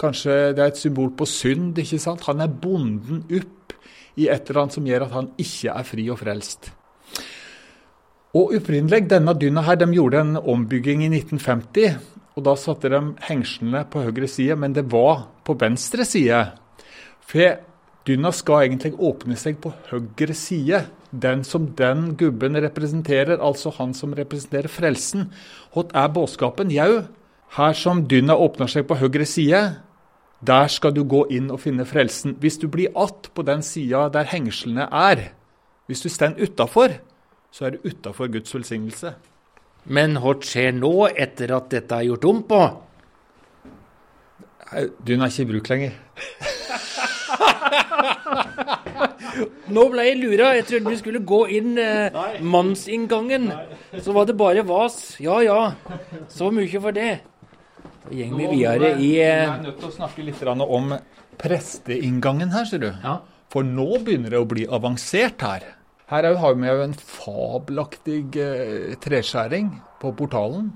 Kanskje 0.00 0.52
det 0.56 0.62
er 0.62 0.72
et 0.72 0.80
symbol 0.80 1.12
på 1.16 1.28
synd. 1.28 1.78
ikke 1.78 2.00
sant? 2.02 2.26
Han 2.28 2.42
er 2.44 2.52
bonden 2.52 3.22
opp 3.30 3.76
i 4.16 4.28
et 4.32 4.48
eller 4.48 4.64
annet 4.64 4.76
som 4.76 4.88
gjør 4.88 5.06
at 5.06 5.14
han 5.14 5.30
ikke 5.40 5.72
er 5.72 5.86
fri 5.86 6.08
og 6.12 6.20
frelst. 6.20 6.70
Og 8.36 8.52
opprinnelig, 8.58 9.06
denne 9.08 9.32
dynna 9.38 9.62
her, 9.64 9.78
de 9.80 9.88
gjorde 9.94 10.20
en 10.20 10.36
ombygging 10.36 11.06
i 11.06 11.08
1950. 11.08 11.96
og 12.36 12.44
Da 12.44 12.52
satte 12.60 12.90
de 12.92 13.00
hengslene 13.28 13.86
på 13.88 14.02
høyre 14.04 14.28
side, 14.28 14.56
men 14.60 14.74
det 14.76 14.84
var 14.92 15.28
på 15.44 15.56
venstre 15.56 16.04
side. 16.04 16.42
For 17.24 17.56
dynna 18.06 18.32
skal 18.34 18.66
egentlig 18.66 18.94
åpne 19.02 19.36
seg 19.38 19.58
på 19.62 19.72
høyre 19.90 20.34
side. 20.36 20.84
Den 21.10 21.44
som 21.46 21.68
den 21.78 22.12
gubben 22.18 22.58
representerer, 22.60 23.38
altså 23.40 23.72
han 23.78 23.94
som 23.94 24.14
representerer 24.14 24.70
frelsen. 24.70 25.30
Hva 25.74 25.86
er 25.94 26.12
budskapen? 26.14 26.72
Jau, 26.74 27.06
her 27.56 27.76
som 27.78 28.04
dynna 28.08 28.36
åpner 28.36 28.70
seg 28.70 28.86
på 28.88 28.98
høyre 29.00 29.26
side, 29.28 29.62
der 30.46 30.68
skal 30.68 30.92
du 30.92 31.02
gå 31.08 31.24
inn 31.32 31.48
og 31.50 31.62
finne 31.62 31.86
frelsen. 31.88 32.36
Hvis 32.40 32.58
du 32.58 32.68
blir 32.68 32.92
att 32.94 33.30
på 33.34 33.42
den 33.42 33.62
sida 33.62 34.08
der 34.08 34.24
hengslene 34.24 34.88
er, 34.92 35.32
hvis 35.86 36.02
du 36.02 36.08
står 36.08 36.36
utafor, 36.38 36.98
så 37.50 37.66
er 37.66 37.70
du 37.70 37.88
utafor 37.88 38.26
Guds 38.26 38.54
velsignelse. 38.54 39.14
Men 39.84 40.18
hva 40.18 40.34
skjer 40.42 40.74
nå, 40.74 41.08
etter 41.14 41.54
at 41.56 41.70
dette 41.70 41.94
er 41.94 42.08
gjort 42.10 42.24
om 42.24 42.42
på? 42.42 42.60
Dynna 45.06 45.28
er 45.28 45.30
ikke 45.30 45.42
i 45.42 45.50
bruk 45.52 45.68
lenger. 45.70 45.96
Nå 49.76 49.86
ble 49.92 50.06
jeg 50.08 50.18
lura. 50.20 50.52
Jeg 50.56 50.66
trodde 50.70 50.92
vi 50.92 50.98
skulle 51.00 51.22
gå 51.26 51.40
inn 51.58 51.76
eh, 51.80 52.40
mannsinngangen. 52.40 53.50
Så 54.00 54.14
var 54.16 54.28
det 54.28 54.36
bare 54.38 54.64
vas. 54.66 55.16
Ja 55.22 55.40
ja, 55.44 55.60
så 56.32 56.50
mye 56.54 56.82
for 56.82 56.96
det. 56.96 57.14
Da 58.06 58.14
går 58.14 58.38
vi 58.38 58.50
videre 58.54 58.92
i 59.02 59.12
Jeg 59.16 59.40
eh, 59.42 59.48
er 59.50 59.62
nødt 59.64 59.80
til 59.82 59.90
å 59.90 59.94
snakke 59.96 60.26
litt 60.26 60.42
om 60.46 60.94
presteinngangen 61.40 62.52
her, 62.54 62.68
ser 62.68 62.84
du. 62.84 62.90
Ja. 63.02 63.18
For 63.52 63.66
nå 63.66 64.00
begynner 64.04 64.32
det 64.32 64.42
å 64.42 64.48
bli 64.48 64.66
avansert 64.66 65.42
her. 65.44 65.72
Her 66.10 66.28
er 66.28 66.36
har 66.38 66.54
vi 66.54 66.62
med 66.62 66.82
en 66.84 66.94
fabelaktig 66.94 68.36
eh, 68.38 68.94
treskjæring 69.02 69.72
på 70.02 70.12
portalen. 70.14 70.70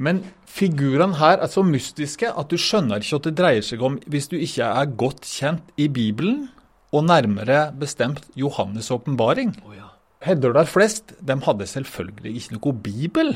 Men 0.00 0.22
figurene 0.48 1.18
her 1.20 1.42
er 1.44 1.50
så 1.52 1.62
mystiske 1.66 2.30
at 2.32 2.48
du 2.48 2.56
skjønner 2.60 3.02
ikke 3.02 3.20
at 3.20 3.28
det 3.28 3.36
dreier 3.38 3.66
seg 3.66 3.84
om 3.84 3.98
hvis 4.10 4.30
du 4.32 4.38
ikke 4.40 4.64
er 4.64 4.96
godt 5.00 5.28
kjent 5.28 5.76
i 5.76 5.90
Bibelen, 5.92 6.48
og 6.90 7.04
nærmere 7.06 7.68
bestemt 7.78 8.24
Johannes' 8.34 8.90
åpenbaring. 8.90 9.54
Oh, 9.62 9.74
ja. 9.76 9.92
Heddølar 10.26 10.66
flest 10.68 11.14
de 11.22 11.36
hadde 11.46 11.68
selvfølgelig 11.70 12.32
ikke 12.36 12.56
noe 12.56 12.72
bibel. 12.84 13.30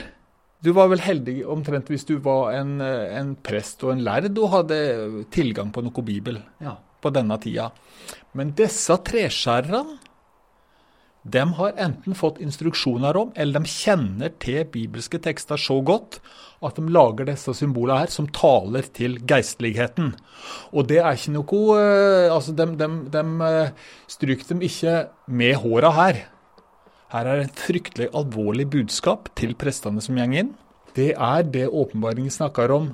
Du 0.64 0.72
var 0.76 0.88
vel 0.90 1.02
heldig 1.04 1.36
omtrent 1.50 1.90
hvis 1.92 2.06
du 2.08 2.16
var 2.24 2.54
en, 2.58 2.80
en 2.80 3.34
prest 3.36 3.84
og 3.84 3.94
en 3.94 4.02
lærd 4.04 4.32
og 4.40 4.50
hadde 4.58 4.78
tilgang 5.34 5.70
på 5.72 5.84
noe 5.84 6.04
bibel 6.04 6.40
ja. 6.64 6.74
på 6.74 7.12
denne 7.14 7.38
tida. 7.40 7.68
Men 8.34 8.52
disse 8.56 8.96
treskjærerne, 9.06 10.00
de 11.24 11.42
har 11.56 11.78
enten 11.80 12.16
fått 12.16 12.40
instruksjoner 12.44 13.16
om, 13.16 13.30
eller 13.34 13.62
de 13.62 13.70
kjenner 13.70 14.32
til 14.42 14.66
bibelske 14.68 15.16
tekster 15.24 15.60
så 15.60 15.78
godt 15.80 16.18
at 16.64 16.76
de 16.76 16.84
lager 16.92 17.28
disse 17.28 17.54
symbolene 17.56 18.02
her 18.02 18.12
som 18.12 18.28
taler 18.28 18.84
til 18.96 19.16
geistligheten. 19.24 20.12
Og 20.76 20.88
det 20.90 21.00
er 21.00 21.16
ikke 21.16 21.34
noe 21.34 21.78
eh, 21.80 22.32
Altså, 22.32 22.52
de, 22.56 22.66
de, 22.76 22.88
de 23.12 23.24
eh, 23.48 23.72
stryker 24.10 24.52
dem 24.52 24.62
ikke 24.68 24.94
med 25.28 25.56
håra 25.64 25.92
her. 25.96 26.20
Her 27.14 27.30
er 27.30 27.40
det 27.40 27.48
et 27.48 27.64
fryktelig 27.68 28.10
alvorlig 28.16 28.68
budskap 28.72 29.30
til 29.38 29.56
prestene 29.56 30.04
som 30.04 30.20
går 30.20 30.38
inn. 30.42 30.54
Det 30.94 31.12
er 31.14 31.44
det 31.48 31.68
åpenbaringen 31.70 32.32
snakker 32.32 32.72
om. 32.74 32.92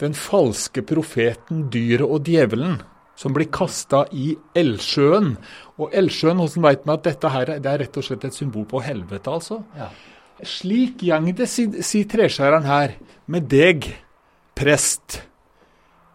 Den 0.00 0.14
falske 0.16 0.82
profeten, 0.86 1.68
dyret 1.72 2.06
og 2.06 2.26
djevelen, 2.26 2.80
som 3.20 3.34
blir 3.36 3.50
kasta 3.52 4.06
i 4.16 4.32
Elsjøen. 4.56 5.34
Og 5.80 5.92
Elsjøen, 5.96 6.40
hvordan 6.40 6.64
vet 6.64 6.86
vi 6.86 6.94
at 6.94 7.08
dette 7.08 7.32
her, 7.34 7.52
det 7.60 7.68
er 7.68 7.82
rett 7.84 7.98
og 8.00 8.06
slett 8.06 8.24
et 8.28 8.36
symbol 8.36 8.64
på 8.70 8.80
helvete, 8.84 9.28
altså? 9.28 9.60
ja. 9.76 9.90
Slik 10.40 11.02
gjeng 11.04 11.26
det, 11.36 11.50
sier 11.52 11.84
si 11.84 12.06
treskjæreren 12.08 12.64
her, 12.64 12.94
med 13.28 13.50
deg, 13.52 13.90
prest. 14.56 15.18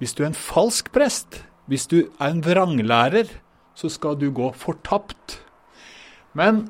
Hvis 0.02 0.16
du 0.18 0.24
er 0.24 0.32
en 0.32 0.38
falsk 0.38 0.90
prest, 0.96 1.44
hvis 1.70 1.86
du 1.92 2.00
er 2.18 2.32
en 2.32 2.42
vranglærer, 2.42 3.30
så 3.78 3.92
skal 3.92 4.18
du 4.18 4.32
gå 4.34 4.50
fortapt. 4.58 5.38
Men 6.34 6.66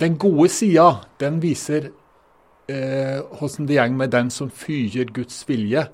den 0.00 0.18
gode 0.18 0.48
sida, 0.52 1.04
den 1.22 1.38
viser 1.44 1.92
eh, 2.66 3.22
hvordan 3.30 3.68
det 3.68 3.78
går 3.78 3.94
med 3.94 4.10
den 4.12 4.30
som 4.34 4.50
fyrer 4.50 5.12
Guds 5.14 5.44
vilje. 5.48 5.86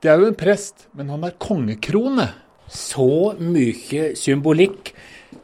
Det 0.00 0.08
er 0.08 0.16
jo 0.16 0.30
en 0.30 0.36
prest, 0.38 0.86
men 0.96 1.10
han 1.12 1.24
er 1.28 1.34
kongekrone. 1.36 2.24
Så 2.72 3.34
mye 3.36 4.14
symbolikk. 4.16 4.94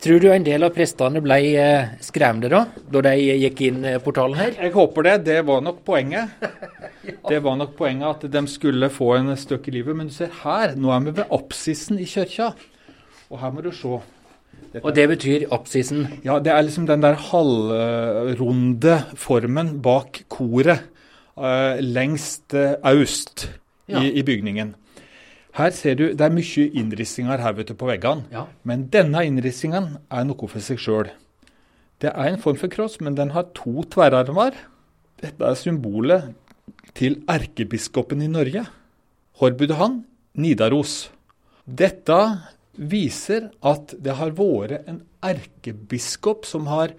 Tror 0.00 0.22
du 0.22 0.30
en 0.32 0.46
del 0.46 0.64
av 0.64 0.72
prestene 0.72 1.20
ble 1.20 1.36
eh, 1.60 1.90
skremte 2.04 2.48
da, 2.48 2.62
da 2.92 3.02
de 3.04 3.12
gikk 3.20 3.60
inn 3.68 3.84
eh, 3.84 3.98
portalen 4.02 4.38
her? 4.38 4.54
Jeg 4.56 4.72
håper 4.72 5.06
det. 5.06 5.14
Det 5.26 5.36
var 5.48 5.60
nok 5.66 5.82
poenget. 5.84 6.32
Det 7.30 7.42
var 7.42 7.58
nok 7.60 7.74
poenget 7.76 8.24
at 8.24 8.24
de 8.32 8.42
skulle 8.50 8.88
få 8.90 9.12
en 9.18 9.34
støkk 9.38 9.68
i 9.68 9.76
livet. 9.76 9.98
Men 9.98 10.08
du 10.08 10.16
ser 10.16 10.32
her, 10.40 10.72
nå 10.78 10.94
er 10.94 11.04
vi 11.04 11.14
ved 11.20 11.36
apsisen 11.36 12.00
i 12.00 12.08
kirka. 12.08 12.48
Og 13.28 13.42
her 13.42 13.52
må 13.52 13.66
du 13.66 13.70
se. 13.76 14.00
Og 14.80 14.88
det 14.96 15.06
betyr 15.12 15.46
apsisen. 15.52 16.06
Ja, 16.24 16.40
det 16.40 16.54
er 16.54 16.64
liksom 16.64 16.88
den 16.88 17.04
der 17.04 17.20
halvrunde 17.28 18.98
formen 19.20 19.76
bak 19.84 20.24
koret 20.32 20.88
eh, 21.36 21.84
lengst 21.84 22.56
øst 22.56 23.48
Ja. 23.86 24.02
i, 24.02 24.10
i 24.18 24.22
bygningen. 24.26 24.74
Her 25.56 25.70
ser 25.72 25.94
du, 25.96 26.08
Det 26.12 26.20
er 26.20 26.34
mye 26.34 26.64
innrissinger 26.76 27.40
her 27.40 27.54
vet 27.56 27.70
du, 27.70 27.74
på 27.78 27.88
veggene. 27.88 28.26
Ja. 28.32 28.46
Men 28.66 28.88
denne 28.92 29.22
innrissingen 29.24 29.96
er 30.12 30.26
noe 30.28 30.48
for 30.50 30.60
seg 30.60 30.80
sjøl. 30.82 31.12
Det 32.02 32.10
er 32.12 32.28
en 32.28 32.40
form 32.42 32.58
for 32.60 32.68
kross, 32.68 32.98
men 33.00 33.16
den 33.16 33.32
har 33.32 33.48
to 33.56 33.86
tverrarmer. 33.88 34.52
Dette 35.22 35.46
er 35.48 35.56
symbolet 35.56 36.34
til 36.96 37.22
erkebiskopen 37.30 38.20
i 38.20 38.28
Norge. 38.28 38.66
Hvor 39.38 39.56
han? 39.80 40.02
Nidaros. 40.36 41.08
Dette 41.64 42.18
viser 42.76 43.48
at 43.64 43.94
det 43.96 44.18
har 44.18 44.34
vært 44.36 44.84
en 44.90 45.00
erkebiskop 45.24 46.44
som 46.44 46.68
har 46.68 46.92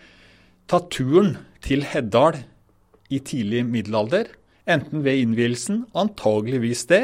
tatt 0.67 0.89
turen 0.91 1.35
til 1.61 1.85
Heddal 1.85 2.41
i 3.13 3.19
tidlig 3.19 3.63
middelalder. 3.69 4.33
Enten 4.67 5.03
ved 5.05 5.21
innvielsen, 5.23 5.85
antageligvis 5.95 6.85
det, 6.89 7.03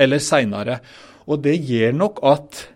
eller 0.00 0.22
seinere. 0.22 0.80
Og 1.28 1.42
det 1.44 1.58
gjør 1.68 1.96
nok 1.96 2.22
at 2.26 2.66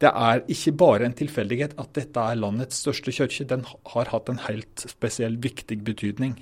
det 0.00 0.08
er 0.16 0.40
ikke 0.48 0.72
bare 0.80 1.04
en 1.04 1.16
tilfeldighet 1.16 1.74
at 1.80 1.90
dette 1.96 2.22
er 2.32 2.38
landets 2.40 2.78
største 2.80 3.12
kirke. 3.12 3.44
Den 3.44 3.66
har 3.92 4.08
hatt 4.08 4.30
en 4.32 4.40
helt 4.46 4.86
spesiell 4.88 5.36
viktig 5.42 5.82
betydning. 5.84 6.38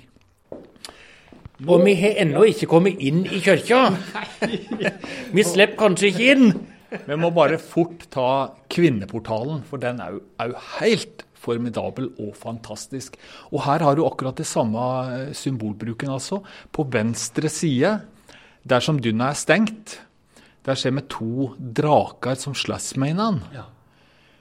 Og 1.67 1.83
vi 1.83 1.97
har 1.99 2.21
ennå 2.23 2.45
ikke 2.47 2.69
kommet 2.71 3.01
inn 3.03 3.25
i 3.27 3.41
kirka. 3.43 3.89
Vi 5.35 5.43
slipper 5.43 5.75
kanskje 5.81 6.13
ikke 6.13 6.29
inn. 6.31 6.53
Vi 6.89 7.17
må 7.19 7.33
bare 7.35 7.59
fort 7.61 8.07
ta 8.13 8.29
kvinneportalen, 8.71 9.65
for 9.67 9.81
den 9.81 9.99
er 10.01 10.15
jo, 10.15 10.21
er 10.39 10.53
jo 10.53 10.63
helt 10.79 11.25
formidabel 11.39 12.11
og 12.19 12.35
fantastisk. 12.37 13.17
Og 13.51 13.63
her 13.65 13.85
har 13.85 13.97
du 13.97 14.05
akkurat 14.05 14.37
det 14.39 14.47
samme 14.49 14.85
eh, 15.15 15.33
symbolbruken, 15.37 16.11
altså. 16.13 16.41
På 16.71 16.85
venstre 16.91 17.49
side, 17.49 17.95
der 18.63 18.83
som 18.83 18.99
dynna 19.01 19.31
er 19.31 19.39
stengt, 19.39 19.99
der 20.65 20.77
ser 20.77 20.93
vi 20.95 21.05
to 21.09 21.53
draker 21.57 22.35
som 22.37 22.55
slåss 22.57 22.95
med 22.99 23.15
hverandre. 23.15 23.53
Ja. 23.55 23.67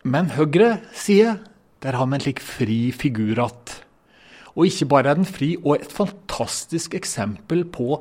Men 0.08 0.32
høyre 0.34 0.78
side, 0.94 1.38
der 1.82 1.98
har 1.98 2.08
vi 2.08 2.18
en 2.18 2.24
slik 2.24 2.42
fri 2.42 2.80
figur 2.94 3.36
igjen. 3.36 3.76
Og 4.58 4.66
ikke 4.66 4.88
bare 4.90 5.12
er 5.12 5.18
den 5.20 5.28
fri, 5.28 5.52
og 5.62 5.76
et 5.76 5.92
fantastisk 5.94 6.96
eksempel 6.98 7.62
på 7.70 8.00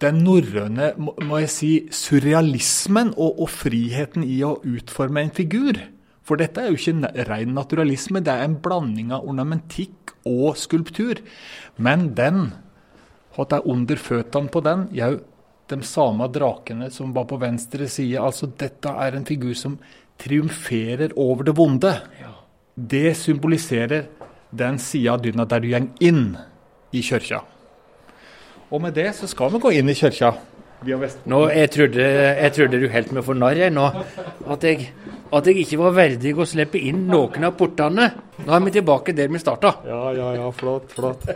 den 0.00 0.22
norrøne 0.24 0.94
må 0.96 1.12
må 1.28 1.42
jeg 1.42 1.50
si, 1.52 1.72
surrealismen 1.92 3.12
og, 3.18 3.42
og 3.44 3.50
friheten 3.52 4.24
i 4.24 4.40
å 4.46 4.54
utforme 4.64 5.26
en 5.26 5.34
figur. 5.36 5.76
For 6.30 6.38
dette 6.38 6.62
er 6.62 6.70
jo 6.70 6.78
ikke 6.78 7.26
ren 7.26 7.56
naturalisme, 7.56 8.20
det 8.22 8.30
er 8.30 8.46
en 8.46 8.60
blanding 8.62 9.10
av 9.16 9.24
ornamentikk 9.26 10.12
og 10.30 10.54
skulptur. 10.60 11.18
Men 11.74 12.12
den, 12.14 12.52
hva 13.34 13.48
er 13.56 13.66
under 13.66 13.98
føttene 13.98 14.52
på 14.54 14.62
den, 14.62 14.84
jau 14.94 15.16
de 15.70 15.78
samme 15.86 16.28
drakene 16.30 16.86
som 16.94 17.10
var 17.14 17.26
på 17.30 17.38
venstre 17.42 17.88
side. 17.90 18.22
Altså 18.22 18.46
dette 18.46 18.94
er 18.94 19.18
en 19.18 19.26
figur 19.26 19.56
som 19.58 19.74
triumferer 20.22 21.16
over 21.18 21.50
det 21.50 21.56
vonde. 21.58 21.96
Det 22.74 23.10
symboliserer 23.18 24.06
den 24.54 24.78
sida 24.82 25.16
av 25.16 25.24
dyna 25.26 25.46
der 25.50 25.62
du 25.66 25.68
går 25.72 25.90
inn 26.06 26.24
i 26.94 27.02
kirka. 27.06 27.42
Og 28.70 28.82
med 28.82 28.94
det 28.94 29.10
så 29.18 29.26
skal 29.30 29.50
vi 29.50 29.62
gå 29.66 29.74
inn 29.80 29.90
i 29.90 29.98
kirka. 29.98 30.36
Via 30.84 30.98
Nå, 31.28 31.40
jeg 31.52 31.70
trodde, 31.74 32.06
jeg 32.40 32.52
trodde 32.56 32.80
du 32.80 32.88
helt 32.92 33.12
meg 33.12 33.24
for 33.26 33.38
narr 33.38 33.58
jeg 33.60 33.74
nå. 33.74 33.86
At 34.50 34.64
jeg, 34.64 34.88
at 35.36 35.50
jeg 35.50 35.64
ikke 35.64 35.80
var 35.82 35.96
verdig 35.98 36.34
å 36.34 36.46
slippe 36.48 36.80
inn 36.80 37.06
noen 37.10 37.46
av 37.48 37.56
portene. 37.58 38.08
Nå 38.46 38.56
er 38.56 38.64
vi 38.66 38.74
tilbake 38.78 39.14
der 39.16 39.32
vi 39.32 39.42
starta. 39.42 39.74
Ja, 39.88 40.02
ja, 40.16 40.32
ja, 40.38 40.50
flott, 40.56 40.92
flott. 40.96 41.26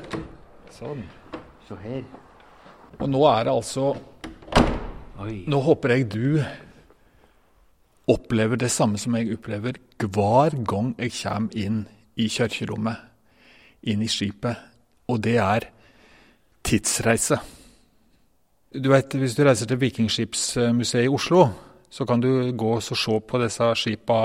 Sånn. 0.75 1.05
Se 1.69 1.79
her. 1.85 2.03
Og 3.01 3.09
nå 3.11 3.25
er 3.31 3.49
det 3.49 3.55
altså 3.55 3.95
Oi. 5.25 5.45
Nå 5.47 5.61
håper 5.63 5.93
jeg 5.95 6.09
du 6.11 6.41
opplever 8.11 8.59
det 8.59 8.71
samme 8.75 8.99
som 8.99 9.15
jeg 9.15 9.37
opplever 9.37 9.79
hver 10.03 10.57
gang 10.67 10.91
jeg 10.99 11.13
kommer 11.21 11.55
inn 11.55 11.77
i 12.19 12.27
kirkerommet, 12.29 12.99
inn 13.87 14.03
i 14.03 14.11
skipet, 14.11 14.59
og 15.07 15.23
det 15.23 15.37
er 15.39 15.69
tidsreise. 16.67 17.39
Du 18.75 18.89
vet, 18.91 19.13
Hvis 19.15 19.37
du 19.39 19.45
reiser 19.47 19.69
til 19.71 19.79
Vikingskipsmuseet 19.79 21.05
i 21.07 21.11
Oslo, 21.13 21.45
så 21.95 22.03
kan 22.03 22.19
du 22.19 22.51
gå 22.59 22.73
og 22.75 22.83
se 22.83 22.97
på 23.23 23.39
disse 23.39 23.69
skipa 23.79 24.17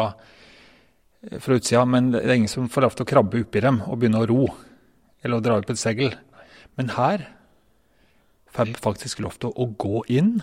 fra 1.38 1.58
utsida, 1.60 1.84
men 1.86 2.08
det 2.16 2.24
er 2.24 2.34
ingen 2.34 2.50
som 2.50 2.66
får 2.66 2.82
lov 2.82 2.96
til 2.98 3.06
å 3.06 3.10
krabbe 3.12 3.44
oppi 3.44 3.62
dem 3.62 3.78
og 3.86 4.00
begynne 4.02 4.24
å 4.24 4.26
ro, 4.26 4.48
eller 5.22 5.38
å 5.38 5.46
dra 5.46 5.60
opp 5.60 5.70
et 5.70 5.78
seil. 5.78 6.16
Men 6.82 6.90
her 6.96 7.28
får 8.50 8.72
vi 8.72 8.82
faktisk 8.82 9.22
lov 9.22 9.38
til 9.38 9.54
å 9.54 9.70
gå 9.70 10.02
inn 10.18 10.40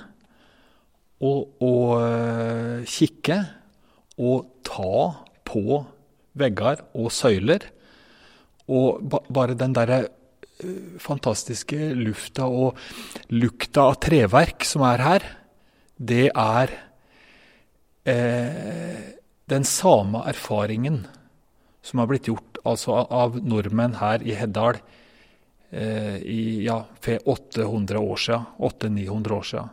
og, 1.19 1.59
og 1.59 1.99
øh, 1.99 2.87
kikke 2.87 3.41
og 4.23 4.53
ta 4.71 5.01
på 5.51 5.83
vegger 6.39 6.87
og 6.95 7.11
søyler. 7.11 7.67
Og 8.71 9.03
ba, 9.03 9.25
bare 9.27 9.59
den 9.59 9.75
derre 9.75 10.05
fantastiske 11.03 11.91
lufta 11.99 12.47
og 12.49 12.79
lukta 13.35 13.89
av 13.91 13.99
treverk 14.03 14.65
som 14.65 14.85
er 14.89 15.05
her, 15.05 15.27
det 15.97 16.29
er 16.33 16.73
eh, 18.05 19.01
den 19.49 19.65
samme 19.69 20.25
erfaringen 20.29 21.05
som 21.87 22.03
har 22.03 22.11
blitt 22.11 22.29
gjort 22.31 22.59
altså 22.67 22.99
av- 23.07 23.39
nordmenn 23.43 23.99
her 24.01 24.23
i 24.27 24.35
Heddal 24.35 24.81
eh, 25.71 26.17
i 26.23 26.65
ja, 26.67 26.81
800 27.01 28.01
år 28.01 28.17
siden, 28.17 28.47
800-900 28.59 29.37
år 29.37 29.47
siden. 29.53 29.73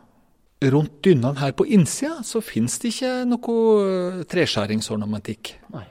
Rundt 0.64 1.02
dynnene 1.04 1.40
her 1.42 1.52
på 1.52 1.66
innsida 1.66 2.22
så 2.24 2.40
fins 2.40 2.78
det 2.80 2.94
ikke 2.94 3.12
noe 3.28 3.56
eh, 3.82 4.22
treskjæringsornamentikk. 4.30 5.56
Nei. 5.74 5.84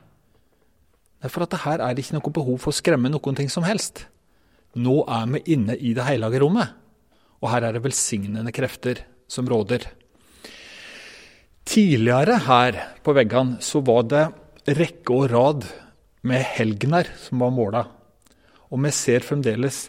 Nei, 1.23 1.29
For 1.29 1.45
at 1.45 1.53
det 1.53 1.61
her 1.65 1.83
er 1.83 1.93
det 1.93 2.05
ikke 2.05 2.17
noe 2.17 2.35
behov 2.39 2.57
for 2.63 2.73
å 2.73 2.79
skremme 2.79 3.11
noen 3.11 3.37
ting 3.37 3.51
som 3.51 3.67
helst. 3.67 4.07
Nå 4.81 5.03
er 5.05 5.27
vi 5.35 5.43
inne 5.53 5.75
i 5.77 5.93
det 5.93 6.05
hellige 6.07 6.41
rommet, 6.41 6.71
og 7.43 7.51
her 7.51 7.67
er 7.67 7.75
det 7.75 7.83
velsignende 7.83 8.53
krefter 8.55 9.03
som 9.29 9.45
råder. 9.49 9.85
Tidligere 11.63 12.39
her 12.47 12.79
på 13.05 13.13
veggene 13.15 13.61
så 13.63 13.83
var 13.85 14.07
det 14.09 14.25
rekke 14.73 15.15
og 15.15 15.29
rad 15.31 15.67
med 16.27 16.43
helgener 16.55 17.07
som 17.19 17.43
var 17.43 17.53
måla. 17.55 17.83
Og 18.73 18.81
vi 18.83 18.91
ser 18.95 19.25
fremdeles 19.25 19.85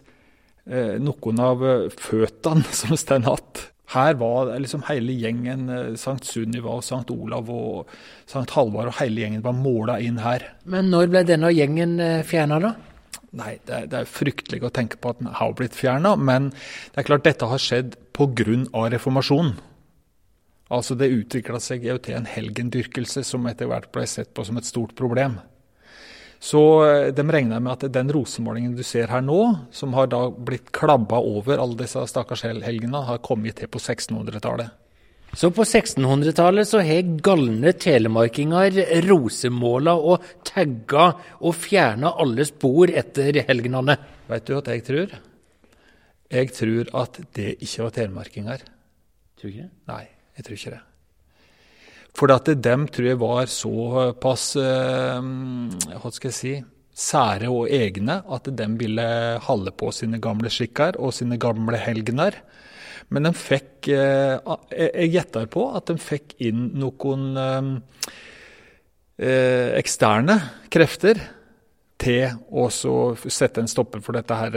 eh, 0.68 1.01
noen 1.01 1.40
av 1.40 1.62
eh, 1.64 1.87
føttene 1.88 2.66
som 2.81 2.99
står 2.99 3.25
igjen. 3.25 3.62
Her 3.94 4.16
var 4.18 4.49
liksom 4.59 4.83
hele 4.88 5.14
gjengen, 5.16 5.68
eh, 5.70 5.92
Sankt 6.01 6.29
Sunniva 6.29 6.77
og 6.77 6.85
Sankt 6.85 7.12
Olav 7.14 7.51
og 7.53 7.92
Sankt 8.31 8.55
Halvard 8.57 8.92
og 8.92 8.99
hele 9.01 9.25
gjengen 9.25 9.44
var 9.44 9.57
måla 9.57 9.99
inn 10.03 10.20
her. 10.25 10.44
Men 10.68 10.92
når 10.92 11.12
ble 11.12 11.25
denne 11.29 11.53
gjengen 11.55 11.97
fjerna, 12.29 12.61
da? 12.61 12.75
Nei, 13.35 13.57
det 13.66 13.75
er, 13.75 13.87
det 13.90 14.01
er 14.01 14.11
fryktelig 14.11 14.62
å 14.62 14.73
tenke 14.75 14.99
på 15.01 15.11
at 15.11 15.20
den 15.20 15.33
har 15.35 15.55
blitt 15.59 15.75
fjerna, 15.75 16.14
men 16.16 16.53
det 16.55 17.03
er 17.03 17.09
klart 17.09 17.25
dette 17.27 17.49
har 17.51 17.62
skjedd 17.62 17.97
pga. 18.14 18.59
reformasjonen. 18.94 19.57
Altså 20.75 20.94
Det 20.97 21.12
utvikla 21.12 21.61
seg 21.61 21.85
jo 21.85 21.99
til 22.03 22.16
en 22.16 22.29
helgendyrkelse 22.29 23.23
som 23.27 23.44
etter 23.47 23.68
hvert 23.68 23.90
ble 23.92 24.07
sett 24.09 24.33
på 24.35 24.44
som 24.47 24.57
et 24.59 24.68
stort 24.68 24.94
problem. 24.97 25.37
Så 26.44 26.61
eh, 26.85 27.11
de 27.14 27.25
regner 27.25 27.61
med 27.62 27.73
at 27.73 27.92
den 27.92 28.11
rosemålingen 28.12 28.75
du 28.77 28.83
ser 28.85 29.09
her 29.12 29.23
nå, 29.25 29.40
som 29.73 29.94
har 29.97 30.11
da 30.12 30.27
blitt 30.29 30.73
klabba 30.77 31.20
over 31.20 31.61
alle 31.61 31.79
disse 31.79 32.03
stakkars 32.11 32.44
hel- 32.44 32.64
helgene, 32.64 33.01
har 33.07 33.23
kommet 33.25 33.61
til 33.61 33.70
på 33.70 33.81
1600-tallet. 33.81 34.84
Så 35.35 35.51
på 35.51 35.64
1600-tallet 35.66 36.68
så 36.68 36.81
har 36.87 37.09
galne 37.27 37.73
telemarkinger 37.75 38.77
rosemåla 39.09 39.97
og 39.99 40.27
tagga 40.47 41.09
og 41.40 41.57
fjerna 41.59 42.12
alle 42.23 42.47
spor 42.47 42.92
etter 42.94 43.40
helgenene. 43.49 43.97
Vet 44.31 44.47
du 44.47 44.55
hva 44.55 44.62
jeg 44.70 44.85
tror? 44.87 45.14
Jeg 46.35 46.51
tror 46.55 46.90
at 47.03 47.20
det 47.37 47.57
ikke 47.59 47.87
var 47.87 47.97
telemarkinger. 47.99 48.66
Tror 49.38 49.51
ikke 49.51 49.66
det? 49.66 49.73
Nei, 49.90 50.05
jeg 50.38 50.47
tror 50.47 50.59
ikke 50.59 50.75
det. 50.77 50.83
For 52.14 52.31
at 52.31 52.53
dem 52.62 52.87
tror 52.94 53.09
jeg 53.11 53.18
var 53.18 53.51
såpass 53.51 54.44
eh, 54.62 55.25
Hva 55.99 56.12
skal 56.14 56.31
jeg 56.31 56.38
si 56.38 56.55
sære 56.94 57.51
og 57.51 57.73
egne 57.75 58.20
at 58.31 58.47
de 58.55 58.66
ville 58.79 59.07
holde 59.42 59.73
på 59.75 59.90
sine 59.90 60.20
gamle 60.23 60.51
skikker 60.53 61.01
og 61.03 61.11
sine 61.16 61.40
gamle 61.42 61.81
helgener. 61.83 62.38
Men 63.12 63.29
de 63.29 63.33
fikk 63.37 63.90
eh, 63.93 64.37
Jeg 64.73 65.12
gjetter 65.14 65.49
på 65.53 65.69
at 65.77 65.90
de 65.90 65.97
fikk 66.01 66.37
inn 66.45 66.71
noen 66.81 67.25
eh, 67.40 67.71
eh, 69.21 69.71
eksterne 69.79 70.38
krefter 70.73 71.21
til 72.05 72.35
å 72.51 72.67
sette 73.31 73.62
en 73.62 73.71
stopper 73.71 74.03
for 74.05 74.17
dette 74.17 74.37
her 74.37 74.57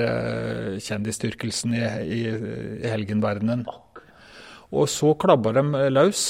kjendisdyrkelsen 0.84 1.76
i, 1.78 1.84
i, 2.02 2.20
i 2.82 2.90
helgenverdenen. 2.90 3.62
Og 4.74 4.90
så 4.92 5.14
klabba 5.22 5.54
de 5.56 5.86
løs, 5.94 6.26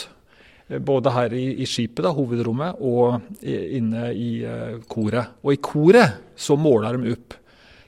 både 0.67 1.13
her 1.15 1.33
i, 1.33 1.45
i 1.63 1.65
skipet, 1.65 2.03
da, 2.05 2.11
hovedrommet, 2.13 2.83
og 2.83 3.23
inne 3.41 4.11
i 4.13 4.29
koret. 4.91 5.39
Og 5.41 5.55
i 5.55 5.61
koret 5.63 6.35
så 6.37 6.59
måla 6.59 6.91
de 6.93 7.15
opp 7.15 7.39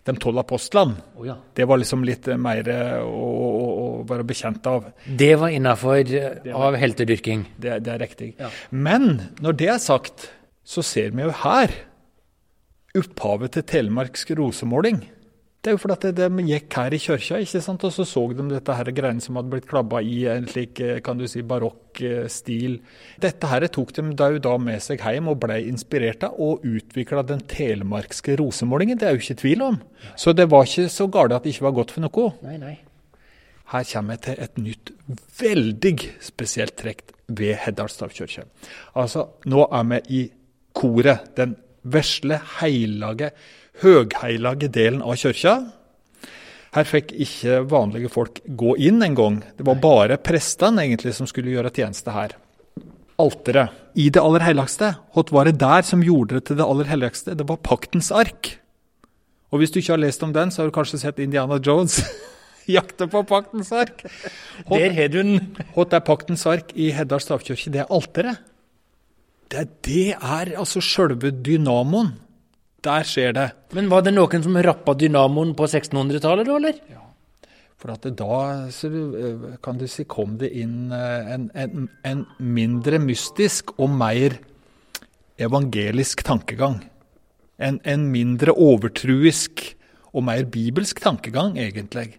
de 0.08 0.16
tolv 0.22 0.42
apostlene. 0.42 0.98
Oh, 1.18 1.26
ja. 1.28 1.36
Det 1.56 1.68
var 1.70 1.82
liksom 1.82 2.06
litt 2.08 2.28
eh, 2.32 2.40
mer 2.40 2.70
eh, 2.72 2.98
å, 3.04 3.30
å, 3.60 3.68
å 3.84 3.88
være 4.10 4.26
bekjent 4.30 4.66
av. 4.70 4.90
Det 5.06 5.34
var 5.42 5.54
innafor 5.56 6.16
av 6.56 6.80
heltedyrking. 6.80 7.46
Det, 7.58 7.80
det 7.86 7.96
er 7.96 8.04
riktig. 8.04 8.34
Ja. 8.40 8.52
Men 8.70 9.12
når 9.44 9.60
det 9.60 9.72
er 9.76 9.84
sagt, 9.84 10.30
så 10.64 10.84
ser 10.86 11.14
vi 11.16 11.26
jo 11.26 11.36
her 11.44 11.74
opphavet 12.98 13.54
til 13.56 13.66
telemarksk 13.70 14.34
rosemåling. 14.40 15.04
Det 15.60 15.68
er 15.68 15.76
jo 15.76 15.80
fordi 15.82 15.96
at 15.98 16.16
de 16.16 16.44
gikk 16.48 16.76
her 16.80 16.94
i 16.96 16.98
kirka, 17.04 17.38
ikke 17.44 17.60
sant? 17.60 17.84
og 17.84 17.92
så 17.92 18.06
så 18.08 18.22
de 18.32 18.46
dette 18.48 18.76
her 18.78 18.92
greiene 18.96 19.20
som 19.20 19.36
hadde 19.36 19.52
blitt 19.52 19.68
klabba 19.68 20.00
i 20.00 20.22
en 20.32 20.48
slik 20.48 20.80
eh, 20.80 21.02
kan 21.04 21.20
du 21.20 21.26
si, 21.28 21.44
barokk 21.44 22.00
eh, 22.00 22.30
stil. 22.32 22.78
Dette 23.20 23.50
her 23.52 23.68
tok 23.68 23.92
de 23.98 24.06
da, 24.16 24.30
da 24.40 24.56
med 24.56 24.80
seg 24.86 25.04
hjem 25.04 25.28
og 25.34 25.42
ble 25.44 25.60
inspirert 25.68 26.24
av, 26.24 26.40
og 26.40 26.64
utvikla 26.64 27.26
den 27.28 27.44
telemarkske 27.52 28.38
rosemålingen. 28.40 29.02
Det 29.02 29.10
er 29.10 29.18
jo 29.18 29.26
ikke 29.26 29.40
tvil 29.44 29.66
om. 29.68 29.82
Så 30.16 30.32
det 30.32 30.48
var 30.48 30.64
ikke 30.64 30.88
så 30.96 31.10
galt 31.12 31.36
at 31.36 31.44
det 31.44 31.58
ikke 31.58 31.68
var 31.68 31.78
godt 31.82 31.96
for 31.98 32.08
noe. 32.08 32.32
Nei, 32.48 32.56
nei. 32.64 32.76
Her 33.70 33.86
kommer 33.92 34.16
jeg 34.16 34.26
til 34.26 34.44
et 34.48 34.60
nytt, 34.64 34.92
veldig 35.44 35.96
spesielt 36.24 36.80
trekk 36.80 37.10
ved 37.36 37.60
Heddal 37.66 37.92
kirke. 38.16 38.48
Altså, 38.96 39.28
nå 39.52 39.68
er 39.68 39.90
vi 39.92 40.00
i 40.24 40.28
koret, 40.74 41.34
den 41.36 41.60
vesle, 41.84 42.40
heilage, 42.60 43.34
høgheilage 43.82 44.70
delen 44.72 45.04
av 45.04 45.18
kirka. 45.20 45.58
Her 46.76 46.86
fikk 46.86 47.14
ikke 47.18 47.64
vanlige 47.70 48.12
folk 48.14 48.42
gå 48.46 48.76
inn 48.78 49.02
engang. 49.02 49.40
Det 49.58 49.66
var 49.66 49.82
bare 49.82 50.20
prestene 50.22 50.86
egentlig 50.86 51.16
som 51.18 51.30
skulle 51.30 51.54
gjøre 51.56 51.74
tjeneste 51.74 52.14
her. 52.14 52.36
Alteret 53.20 53.74
i 54.00 54.08
det 54.14 54.22
aller 54.22 54.46
helligste, 54.46 54.94
hva 55.16 55.24
var 55.34 55.50
det 55.50 55.58
der 55.60 55.84
som 55.84 56.04
gjorde 56.06 56.38
det 56.38 56.46
til 56.48 56.60
det 56.60 56.68
aller 56.68 56.88
helligste? 56.88 57.36
Det 57.36 57.48
var 57.50 57.60
paktens 57.66 58.12
ark. 58.16 58.54
Og 59.50 59.60
hvis 59.60 59.74
du 59.74 59.80
ikke 59.82 59.96
har 59.96 60.04
lest 60.04 60.24
om 60.24 60.34
den, 60.36 60.54
så 60.54 60.62
har 60.62 60.70
du 60.70 60.76
kanskje 60.76 61.02
sett 61.02 61.20
Indiana 61.20 61.58
Jones 61.58 61.98
jakte 62.70 63.10
på 63.10 63.24
paktens 63.28 63.74
ark. 63.74 64.06
Der 64.70 64.94
har 64.94 65.10
du 65.10 65.18
den. 65.24 65.42
Hva 65.74 65.88
er 65.90 66.06
paktens 66.06 66.46
ark 66.48 66.72
i 66.78 66.92
Heddal 66.94 67.24
stavkirke? 67.24 67.74
Det 67.74 67.82
er 67.82 67.90
alteret. 67.90 68.46
Det, 69.50 69.66
det 69.88 70.12
er 70.14 70.54
altså 70.62 70.82
sjølve 70.86 71.32
dynamoen. 71.34 72.14
Der 72.86 73.06
skjer 73.08 73.36
det. 73.36 73.50
Men 73.76 73.90
var 73.92 74.06
det 74.06 74.16
noen 74.16 74.44
som 74.46 74.58
rappa 74.64 74.96
dynamoen 74.96 75.56
på 75.58 75.68
1600-tallet, 75.68 76.48
da, 76.48 76.58
eller? 76.60 76.82
Ja. 76.92 77.06
For 77.80 77.94
at 77.94 78.06
da 78.20 78.38
så, 78.76 78.90
eh, 78.92 79.58
kan 79.64 79.80
du 79.80 79.88
si, 79.88 80.04
kom 80.04 80.36
det 80.40 80.52
inn 80.60 80.92
eh, 80.92 81.34
en, 81.34 81.50
en, 81.56 81.88
en 82.04 82.26
mindre 82.40 83.00
mystisk 83.00 83.72
og 83.80 83.94
mer 83.96 84.36
evangelisk 85.40 86.24
tankegang. 86.28 86.82
En, 87.60 87.80
en 87.88 88.08
mindre 88.12 88.56
overtruisk 88.56 89.64
og 90.12 90.26
mer 90.28 90.44
bibelsk 90.52 91.00
tankegang, 91.04 91.56
egentlig. 91.60 92.18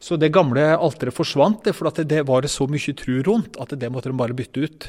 Så 0.00 0.16
det 0.20 0.32
gamle 0.32 0.64
alteret 0.76 1.16
forsvant, 1.16 1.62
det, 1.64 1.74
for 1.76 1.90
det 1.92 2.22
var 2.28 2.44
det 2.44 2.52
så 2.52 2.68
mye 2.68 2.96
tru 2.96 3.20
rundt 3.26 3.56
at 3.60 3.72
det 3.76 3.90
måtte 3.92 4.12
de 4.12 4.20
bare 4.20 4.36
bytte 4.36 4.64
ut. 4.64 4.88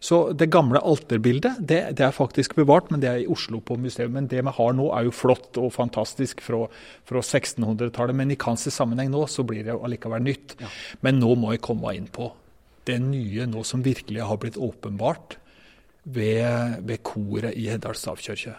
Så 0.00 0.18
det 0.36 0.50
gamle 0.52 0.80
alterbildet 0.84 1.60
det, 1.60 1.80
det, 1.98 2.04
er 2.06 2.14
faktisk 2.14 2.56
bevart, 2.58 2.90
men 2.92 3.02
det 3.02 3.10
er 3.10 3.22
i 3.22 3.28
Oslo 3.30 3.60
på 3.64 3.76
museum. 3.80 4.14
Men 4.16 4.28
det 4.30 4.42
vi 4.44 4.54
har 4.58 4.76
nå 4.76 4.90
er 4.96 5.08
jo 5.08 5.14
flott 5.14 5.60
og 5.60 5.72
fantastisk 5.74 6.42
fra, 6.44 6.64
fra 7.08 7.22
1600-tallet. 7.22 8.16
Men 8.16 8.34
i 8.34 8.40
Kansas 8.40 8.76
sammenheng 8.76 9.12
nå 9.14 9.26
så 9.30 9.46
blir 9.46 9.64
det 9.66 9.76
allikevel 9.76 10.24
nytt. 10.24 10.56
Ja. 10.60 10.72
Men 11.06 11.22
nå 11.22 11.34
må 11.40 11.54
jeg 11.54 11.64
komme 11.64 11.94
inn 11.96 12.10
på 12.12 12.32
det 12.84 12.98
nye 13.00 13.46
nå 13.48 13.64
som 13.64 13.84
virkelig 13.84 14.26
har 14.28 14.38
blitt 14.40 14.60
åpenbart 14.60 15.38
ved, 16.04 16.80
ved 16.84 17.02
koret 17.06 17.56
i 17.56 17.68
Heddal 17.72 17.96
stavkirke. 17.96 18.54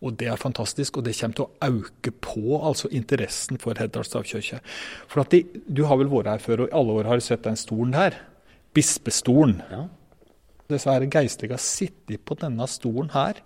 Og 0.00 0.16
det 0.16 0.30
er 0.32 0.40
fantastisk, 0.40 0.96
og 0.96 1.04
det 1.04 1.16
kommer 1.18 1.36
til 1.36 1.46
å 1.46 1.70
øke 1.80 2.12
på 2.24 2.60
altså 2.64 2.88
interessen 2.96 3.60
for 3.60 3.76
Heddal 3.80 4.06
stavkirke. 4.08 4.60
For 5.08 5.28
de, 5.32 5.42
du 5.68 5.84
har 5.88 6.00
vel 6.00 6.12
vært 6.12 6.30
her 6.32 6.44
før, 6.44 6.64
og 6.64 6.70
i 6.70 6.76
alle 6.80 6.98
år 7.00 7.10
har 7.10 7.20
du 7.20 7.24
sett 7.24 7.44
den 7.44 7.58
stolen 7.60 7.96
her. 7.96 8.16
Bispestolen. 8.76 9.60
Ja. 9.72 9.82
Disse 10.70 10.96
geistlige 11.10 11.56
har 11.56 11.62
sittet 11.62 12.24
på 12.24 12.36
denne 12.40 12.66
stolen 12.70 13.10
her 13.14 13.42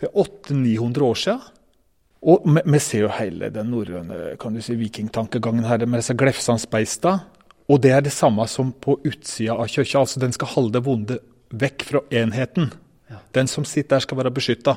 for 0.00 0.12
800-900 0.24 1.06
år 1.06 1.18
siden. 1.22 1.48
Og 2.20 2.44
vi 2.44 2.78
ser 2.84 3.06
jo 3.06 3.12
hele 3.16 3.48
den 3.52 3.70
norrøne 3.72 4.34
kan 4.40 4.52
du 4.52 4.60
si, 4.60 4.76
vikingtankegangen 4.76 5.64
her 5.64 5.86
med 5.86 6.02
disse 6.02 6.16
glefsansbeista. 6.20 7.16
Og 7.70 7.80
det 7.80 7.94
er 7.94 8.04
det 8.04 8.12
samme 8.12 8.44
som 8.50 8.72
på 8.72 8.98
utsida 9.06 9.56
av 9.56 9.70
kirka. 9.70 10.02
Altså, 10.02 10.20
den 10.20 10.34
skal 10.36 10.52
holde 10.52 10.76
det 10.76 10.84
vonde 10.84 11.18
vekk 11.50 11.86
fra 11.86 12.02
enheten. 12.12 12.72
Ja. 13.10 13.22
Den 13.36 13.48
som 13.48 13.64
sitter 13.64 13.96
der, 13.96 14.04
skal 14.04 14.20
være 14.20 14.34
beskytta. 14.34 14.76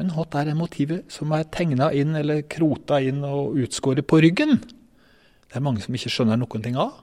Men 0.00 0.12
hva 0.14 0.24
er 0.40 0.48
det 0.48 0.56
motivet 0.56 1.12
som 1.12 1.34
er 1.36 1.44
tegna 1.52 1.90
inn 1.92 2.16
eller 2.16 2.46
krota 2.50 3.00
inn 3.02 3.20
og 3.28 3.58
utskåret 3.60 4.06
på 4.08 4.22
ryggen? 4.24 4.56
Det 4.58 5.58
er 5.58 5.64
mange 5.64 5.84
som 5.84 5.94
ikke 5.94 6.10
skjønner 6.10 6.40
noen 6.40 6.64
ting 6.64 6.78
av. 6.80 6.94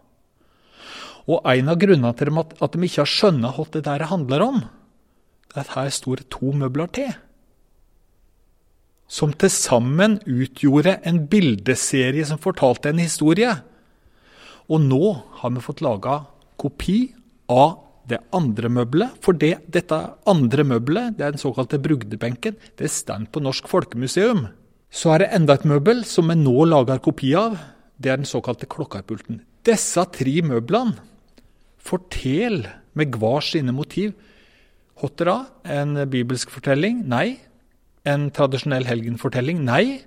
Og 1.30 1.46
en 1.46 1.70
av 1.70 1.78
grunnene 1.78 2.14
til 2.18 2.32
at, 2.42 2.74
de 2.74 2.88
ikke 2.88 3.04
har 3.04 3.12
skjønnet 3.12 3.58
hva 3.58 3.66
det 3.76 3.86
der 3.86 4.06
handler 4.10 4.46
om, 4.46 4.62
er 5.54 5.62
at 5.64 5.74
her 5.76 5.90
står 5.94 6.24
to 6.34 6.54
møbler 6.58 6.90
til. 6.94 7.12
Som 9.10 9.34
til 9.34 9.50
sammen 9.54 10.20
utgjorde 10.30 11.00
en 11.10 11.24
bildeserie 11.30 12.26
som 12.26 12.42
fortalte 12.42 12.92
en 12.92 13.02
historie. 13.02 13.52
Og 14.70 14.82
nå 14.86 15.14
har 15.42 15.54
vi 15.54 15.66
fått 15.66 15.82
laga 15.86 16.24
kopi 16.62 17.00
av 17.50 17.80
det 18.10 18.20
andre 18.34 18.70
møbelet. 18.74 19.18
For 19.26 19.38
det, 19.38 19.56
dette 19.70 19.98
andre 20.30 20.66
møbelet, 20.66 21.18
det 21.18 21.26
er 21.26 21.34
den 21.34 21.42
såkalte 21.42 21.82
brugdebenken, 21.82 22.58
det 22.78 22.90
står 22.94 23.28
på 23.34 23.42
Norsk 23.42 23.70
Folkemuseum. 23.70 24.48
Så 24.90 25.14
er 25.14 25.24
det 25.24 25.34
enda 25.38 25.58
et 25.58 25.68
møbel 25.70 26.02
som 26.10 26.30
vi 26.30 26.38
nå 26.38 26.66
lager 26.70 27.02
kopi 27.06 27.36
av. 27.38 27.58
Det 27.98 28.10
er 28.10 28.22
den 28.22 28.30
såkalte 28.30 28.70
klokkerpulten. 28.70 29.44
Disse 29.66 30.06
tre 30.14 30.40
møblene 30.46 31.09
forteller 31.80 32.76
med 32.98 33.16
hver 33.20 33.44
sine 33.46 33.74
motiv. 33.76 34.14
Hottera, 35.00 35.46
en 35.64 35.96
bibelsk 36.12 36.52
fortelling? 36.52 37.06
Nei. 37.08 37.40
En 38.08 38.30
tradisjonell 38.36 38.88
helgenfortelling? 38.90 39.64
Nei. 39.68 40.02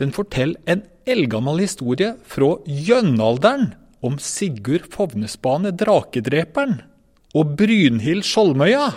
Den 0.00 0.12
forteller 0.14 0.58
en 0.66 0.82
eldgammel 1.06 1.60
historie 1.62 2.14
fra 2.26 2.56
gjønalderen 2.66 3.74
om 4.04 4.16
Sigurd 4.20 4.88
Fovnesbane, 4.92 5.72
drakedreperen 5.76 6.80
og 7.34 7.54
Brynhild 7.58 8.24
Skjoldmøya. 8.26 8.88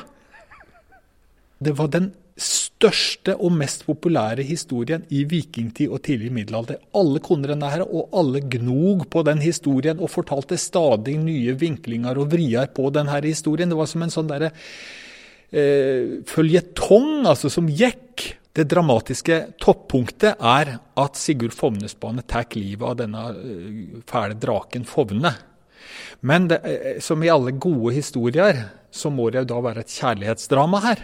Det 1.63 1.74
var 1.78 1.91
den 1.93 2.12
største 2.38 3.34
og 3.41 3.56
mest 3.58 3.84
populære 3.88 4.45
historien 4.45 5.04
i 5.10 5.23
vikingtid 5.30 5.89
og 5.89 6.04
tidlig 6.06 6.30
middelalder. 6.36 6.80
Alle 6.97 7.21
kunne 7.23 7.58
her, 7.58 7.84
og 7.84 8.10
alle 8.13 8.43
gnog 8.45 9.08
på 9.10 9.23
den 9.26 9.41
historien 9.41 10.00
og 10.00 10.13
fortalte 10.13 10.58
stadig 10.58 11.17
nye 11.17 11.58
vinklinger 11.58 12.17
og 12.21 12.32
vrier 12.32 12.69
på 12.69 12.91
denne 12.93 13.17
historien. 13.26 13.69
Det 13.69 13.78
var 13.80 13.89
som 13.89 14.06
en 14.06 14.13
sånn 14.13 14.30
derre 14.30 14.52
eh, 15.52 16.21
føljetong 16.30 17.26
altså, 17.26 17.50
som 17.50 17.69
gikk. 17.69 18.34
Det 18.58 18.65
dramatiske 18.65 19.36
toppunktet 19.62 20.39
er 20.41 20.78
at 20.97 21.19
Sigurd 21.19 21.54
Fovnesbane 21.54 22.23
tar 22.26 22.50
livet 22.58 22.86
av 22.86 22.97
denne 23.02 23.28
eh, 23.34 24.02
fæle 24.10 24.38
draken 24.38 24.86
Fovne. 24.86 25.34
Men 26.26 26.50
det, 26.50 26.62
eh, 26.65 27.00
som 27.02 27.21
i 27.23 27.30
alle 27.30 27.54
gode 27.58 27.93
historier, 27.97 28.67
så 28.91 29.10
må 29.13 29.30
det 29.30 29.43
jo 29.43 29.54
da 29.54 29.62
være 29.62 29.86
et 29.86 29.93
kjærlighetsdrama 29.93 30.82
her. 30.86 31.04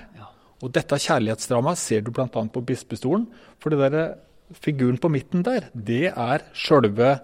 Og 0.63 0.71
dette 0.71 0.99
kjærlighetsdramaet 1.05 1.79
ser 1.81 2.03
du 2.03 2.13
bl.a. 2.15 2.27
på 2.29 2.63
Bispestolen. 2.63 3.27
For 3.59 3.73
det 3.73 3.91
der, 3.91 4.15
figuren 4.63 4.99
på 5.01 5.11
midten 5.11 5.43
der, 5.43 5.67
det 5.73 6.13
er 6.13 6.45
sjølve 6.55 7.17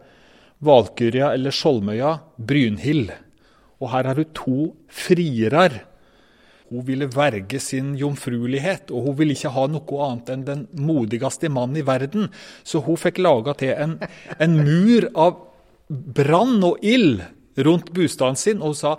Valkyrja 0.66 1.32
eller 1.38 1.56
Skjoldmøya 1.56 2.18
Brynhild. 2.36 3.14
Og 3.80 3.94
her 3.94 4.10
har 4.10 4.20
du 4.20 4.26
to 4.36 4.58
frierar. 4.92 5.86
Hun 6.70 6.84
ville 6.86 7.08
verge 7.10 7.62
sin 7.64 7.96
jomfruelighet, 7.98 8.92
og 8.92 9.08
hun 9.08 9.16
ville 9.18 9.34
ikke 9.34 9.54
ha 9.56 9.66
noe 9.72 10.02
annet 10.06 10.34
enn 10.34 10.44
den 10.46 10.66
modigste 10.78 11.50
mannen 11.50 11.80
i 11.80 11.86
verden. 11.88 12.28
Så 12.68 12.84
hun 12.86 13.00
fikk 13.00 13.24
laga 13.24 13.56
til 13.58 13.72
en, 13.74 13.96
en 14.38 14.60
mur 14.60 15.08
av 15.16 15.40
brann 15.88 16.60
og 16.68 16.84
ild 16.86 17.24
rundt 17.60 17.90
bostaden 17.96 18.38
sin 18.40 18.60
og 18.62 18.76
hun 18.76 18.78
sa 18.78 18.92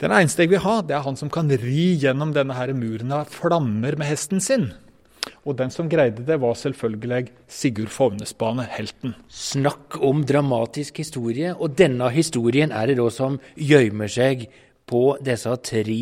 den 0.00 0.14
eneste 0.16 0.46
jeg 0.46 0.54
vil 0.54 0.62
ha, 0.64 0.78
det 0.80 0.96
er 0.96 1.04
han 1.04 1.18
som 1.18 1.30
kan 1.32 1.50
ri 1.60 1.90
gjennom 2.00 2.32
denne 2.36 2.56
her 2.56 2.72
muren 2.76 3.12
av 3.12 3.28
flammer 3.32 3.98
med 4.00 4.08
hesten 4.08 4.40
sin. 4.40 4.70
Og 5.44 5.56
den 5.58 5.72
som 5.72 5.88
greide 5.92 6.24
det, 6.24 6.38
var 6.40 6.56
selvfølgelig 6.56 7.30
Sigurd 7.50 7.92
Fovnesbane, 7.92 8.64
helten. 8.72 9.14
Snakk 9.28 9.98
om 10.04 10.24
dramatisk 10.24 11.02
historie. 11.02 11.52
Og 11.56 11.76
denne 11.76 12.08
historien 12.14 12.72
er 12.72 12.90
det 12.90 12.98
da 13.00 13.08
som 13.12 13.38
gjemmer 13.56 14.10
seg 14.10 14.46
på 14.88 15.04
disse 15.24 15.52
tre 15.64 16.00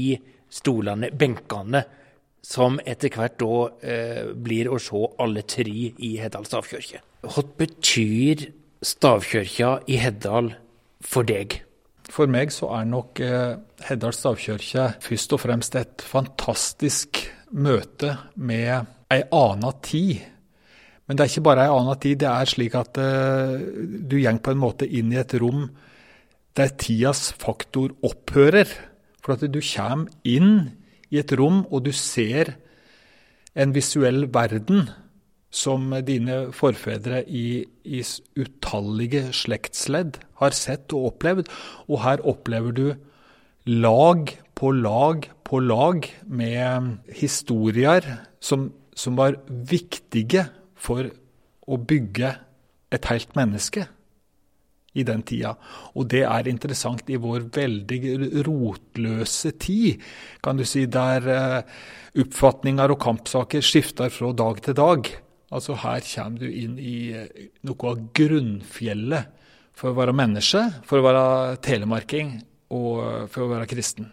stolene, 0.51 1.11
benkene, 1.13 1.85
som 2.49 2.79
etter 2.87 3.13
hvert 3.13 3.37
da 3.43 3.55
eh, 3.83 4.31
blir 4.33 4.71
å 4.71 4.79
se 4.81 5.03
alle 5.21 5.43
tre 5.43 5.91
i 5.93 6.15
Heddal 6.23 6.47
stavkirke. 6.49 7.03
Hva 7.27 7.45
betyr 7.59 8.47
stavkirka 8.81 9.81
i 9.91 9.99
Heddal 10.01 10.55
for 11.05 11.27
deg? 11.29 11.61
For 12.09 12.31
meg 12.31 12.53
så 12.55 12.71
er 12.79 12.89
nok 12.89 13.21
eh, 13.21 13.59
Heddal 13.89 14.15
stavkirke 14.17 14.87
først 15.05 15.35
og 15.37 15.43
fremst 15.43 15.77
et 15.79 16.05
fantastisk 16.05 17.21
møte 17.53 18.15
med 18.37 18.89
ei 19.13 19.23
anna 19.33 19.73
tid. 19.85 20.25
Men 21.07 21.17
det 21.17 21.25
er 21.25 21.33
ikke 21.33 21.47
bare 21.49 21.67
ei 21.67 21.73
anna 21.73 21.97
tid. 22.01 22.19
Det 22.23 22.31
er 22.31 22.49
slik 22.49 22.77
at 22.79 23.01
eh, 23.01 23.61
du 24.09 24.17
går 24.21 24.41
på 24.45 24.55
en 24.55 24.63
måte 24.63 24.89
inn 24.89 25.13
i 25.13 25.21
et 25.21 25.37
rom 25.41 25.69
der 26.59 26.73
tidas 26.81 27.29
faktor 27.39 27.95
opphører. 28.05 28.69
For 29.23 29.37
at 29.37 29.45
du 29.53 29.61
kommer 29.61 30.09
inn 30.25 30.71
i 31.13 31.21
et 31.21 31.33
rom, 31.37 31.63
og 31.73 31.85
du 31.85 31.93
ser 31.93 32.55
en 33.59 33.73
visuell 33.75 34.27
verden 34.33 34.89
som 35.51 35.91
dine 36.05 36.49
forfedre 36.53 37.23
i, 37.25 37.65
i, 37.85 38.03
utallige 38.37 39.31
slektsledd 39.33 40.19
har 40.43 40.57
sett 40.57 40.93
og 40.93 41.15
opplevd. 41.15 41.49
Og 41.89 42.03
her 42.05 42.25
opplever 42.29 42.77
du 42.77 42.87
lag 43.69 44.33
på 44.59 44.73
lag 44.75 45.29
på 45.49 45.61
lag 45.65 46.05
med 46.27 46.99
historier 47.17 48.05
som, 48.41 48.69
som 48.93 49.17
var 49.17 49.39
viktige 49.49 50.49
for 50.77 51.09
å 51.69 51.79
bygge 51.81 52.35
et 52.93 53.09
helt 53.09 53.33
menneske 53.37 53.87
i 54.99 55.05
den 55.07 55.23
tida. 55.27 55.55
Og 55.97 56.09
det 56.13 56.25
er 56.27 56.51
interessant 56.51 57.09
i 57.13 57.21
vår 57.21 57.49
veldig 57.55 58.01
rotløse 58.49 59.55
tid, 59.61 60.03
kan 60.45 60.59
du 60.59 60.65
si, 60.69 60.87
der 60.91 61.29
uh, 61.29 61.79
oppfatninger 62.19 62.95
og 62.95 63.01
kampsaker 63.05 63.65
skifter 63.65 64.13
fra 64.13 64.33
dag 64.37 64.63
til 64.65 64.79
dag. 64.79 65.13
Altså 65.55 65.79
Her 65.81 66.05
kommer 66.05 66.43
du 66.43 66.49
inn 66.51 66.77
i 66.81 66.97
eh, 67.17 67.49
noe 67.65 67.91
av 67.91 68.05
grunnfjellet 68.17 69.35
for 69.79 69.93
å 69.93 69.99
være 69.99 70.17
menneske, 70.17 70.65
for 70.85 71.01
å 71.01 71.07
være 71.07 71.59
telemarking 71.65 72.35
og 72.75 73.29
for 73.33 73.47
å 73.47 73.53
være 73.53 73.69
kristen. 73.71 74.11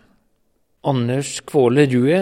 Anders 0.85 1.39
Kvåle 1.49 1.87
Rue, 1.89 2.19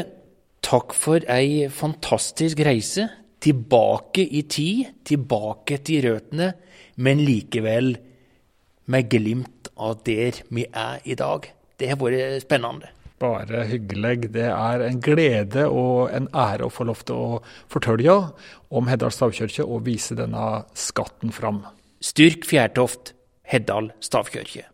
takk 0.64 0.96
for 0.96 1.26
ei 1.30 1.68
fantastisk 1.68 2.64
reise. 2.64 3.10
Tilbake 3.44 4.24
i 4.24 4.46
tid, 4.48 5.04
tilbake 5.04 5.82
til 5.84 6.06
røttene, 6.08 6.54
men 7.04 7.20
likevel 7.28 7.92
med 8.88 9.10
glimt 9.12 9.68
av 9.76 10.00
der 10.08 10.40
vi 10.48 10.64
er 10.70 11.04
i 11.04 11.18
dag. 11.20 11.50
Det 11.76 11.92
har 11.92 12.00
vært 12.00 12.46
spennende. 12.46 12.88
Bare 13.24 13.64
hyggelig. 13.70 14.30
Det 14.36 14.50
er 14.50 14.84
en 14.88 15.00
glede 15.04 15.68
og 15.70 16.12
en 16.14 16.28
ære 16.30 16.68
å 16.68 16.74
få 16.74 16.88
lov 16.90 17.06
til 17.08 17.16
å 17.16 17.40
fortelle 17.72 18.20
om 18.74 18.92
Heddal 18.92 19.14
stavkirke 19.14 19.66
og 19.66 19.86
vise 19.88 20.18
denne 20.20 20.64
skatten 20.78 21.34
fram. 21.36 21.64
Styrk 22.04 22.48
Fjærtoft, 22.50 23.16
Heddal 23.48 23.94
stavkirke. 24.04 24.73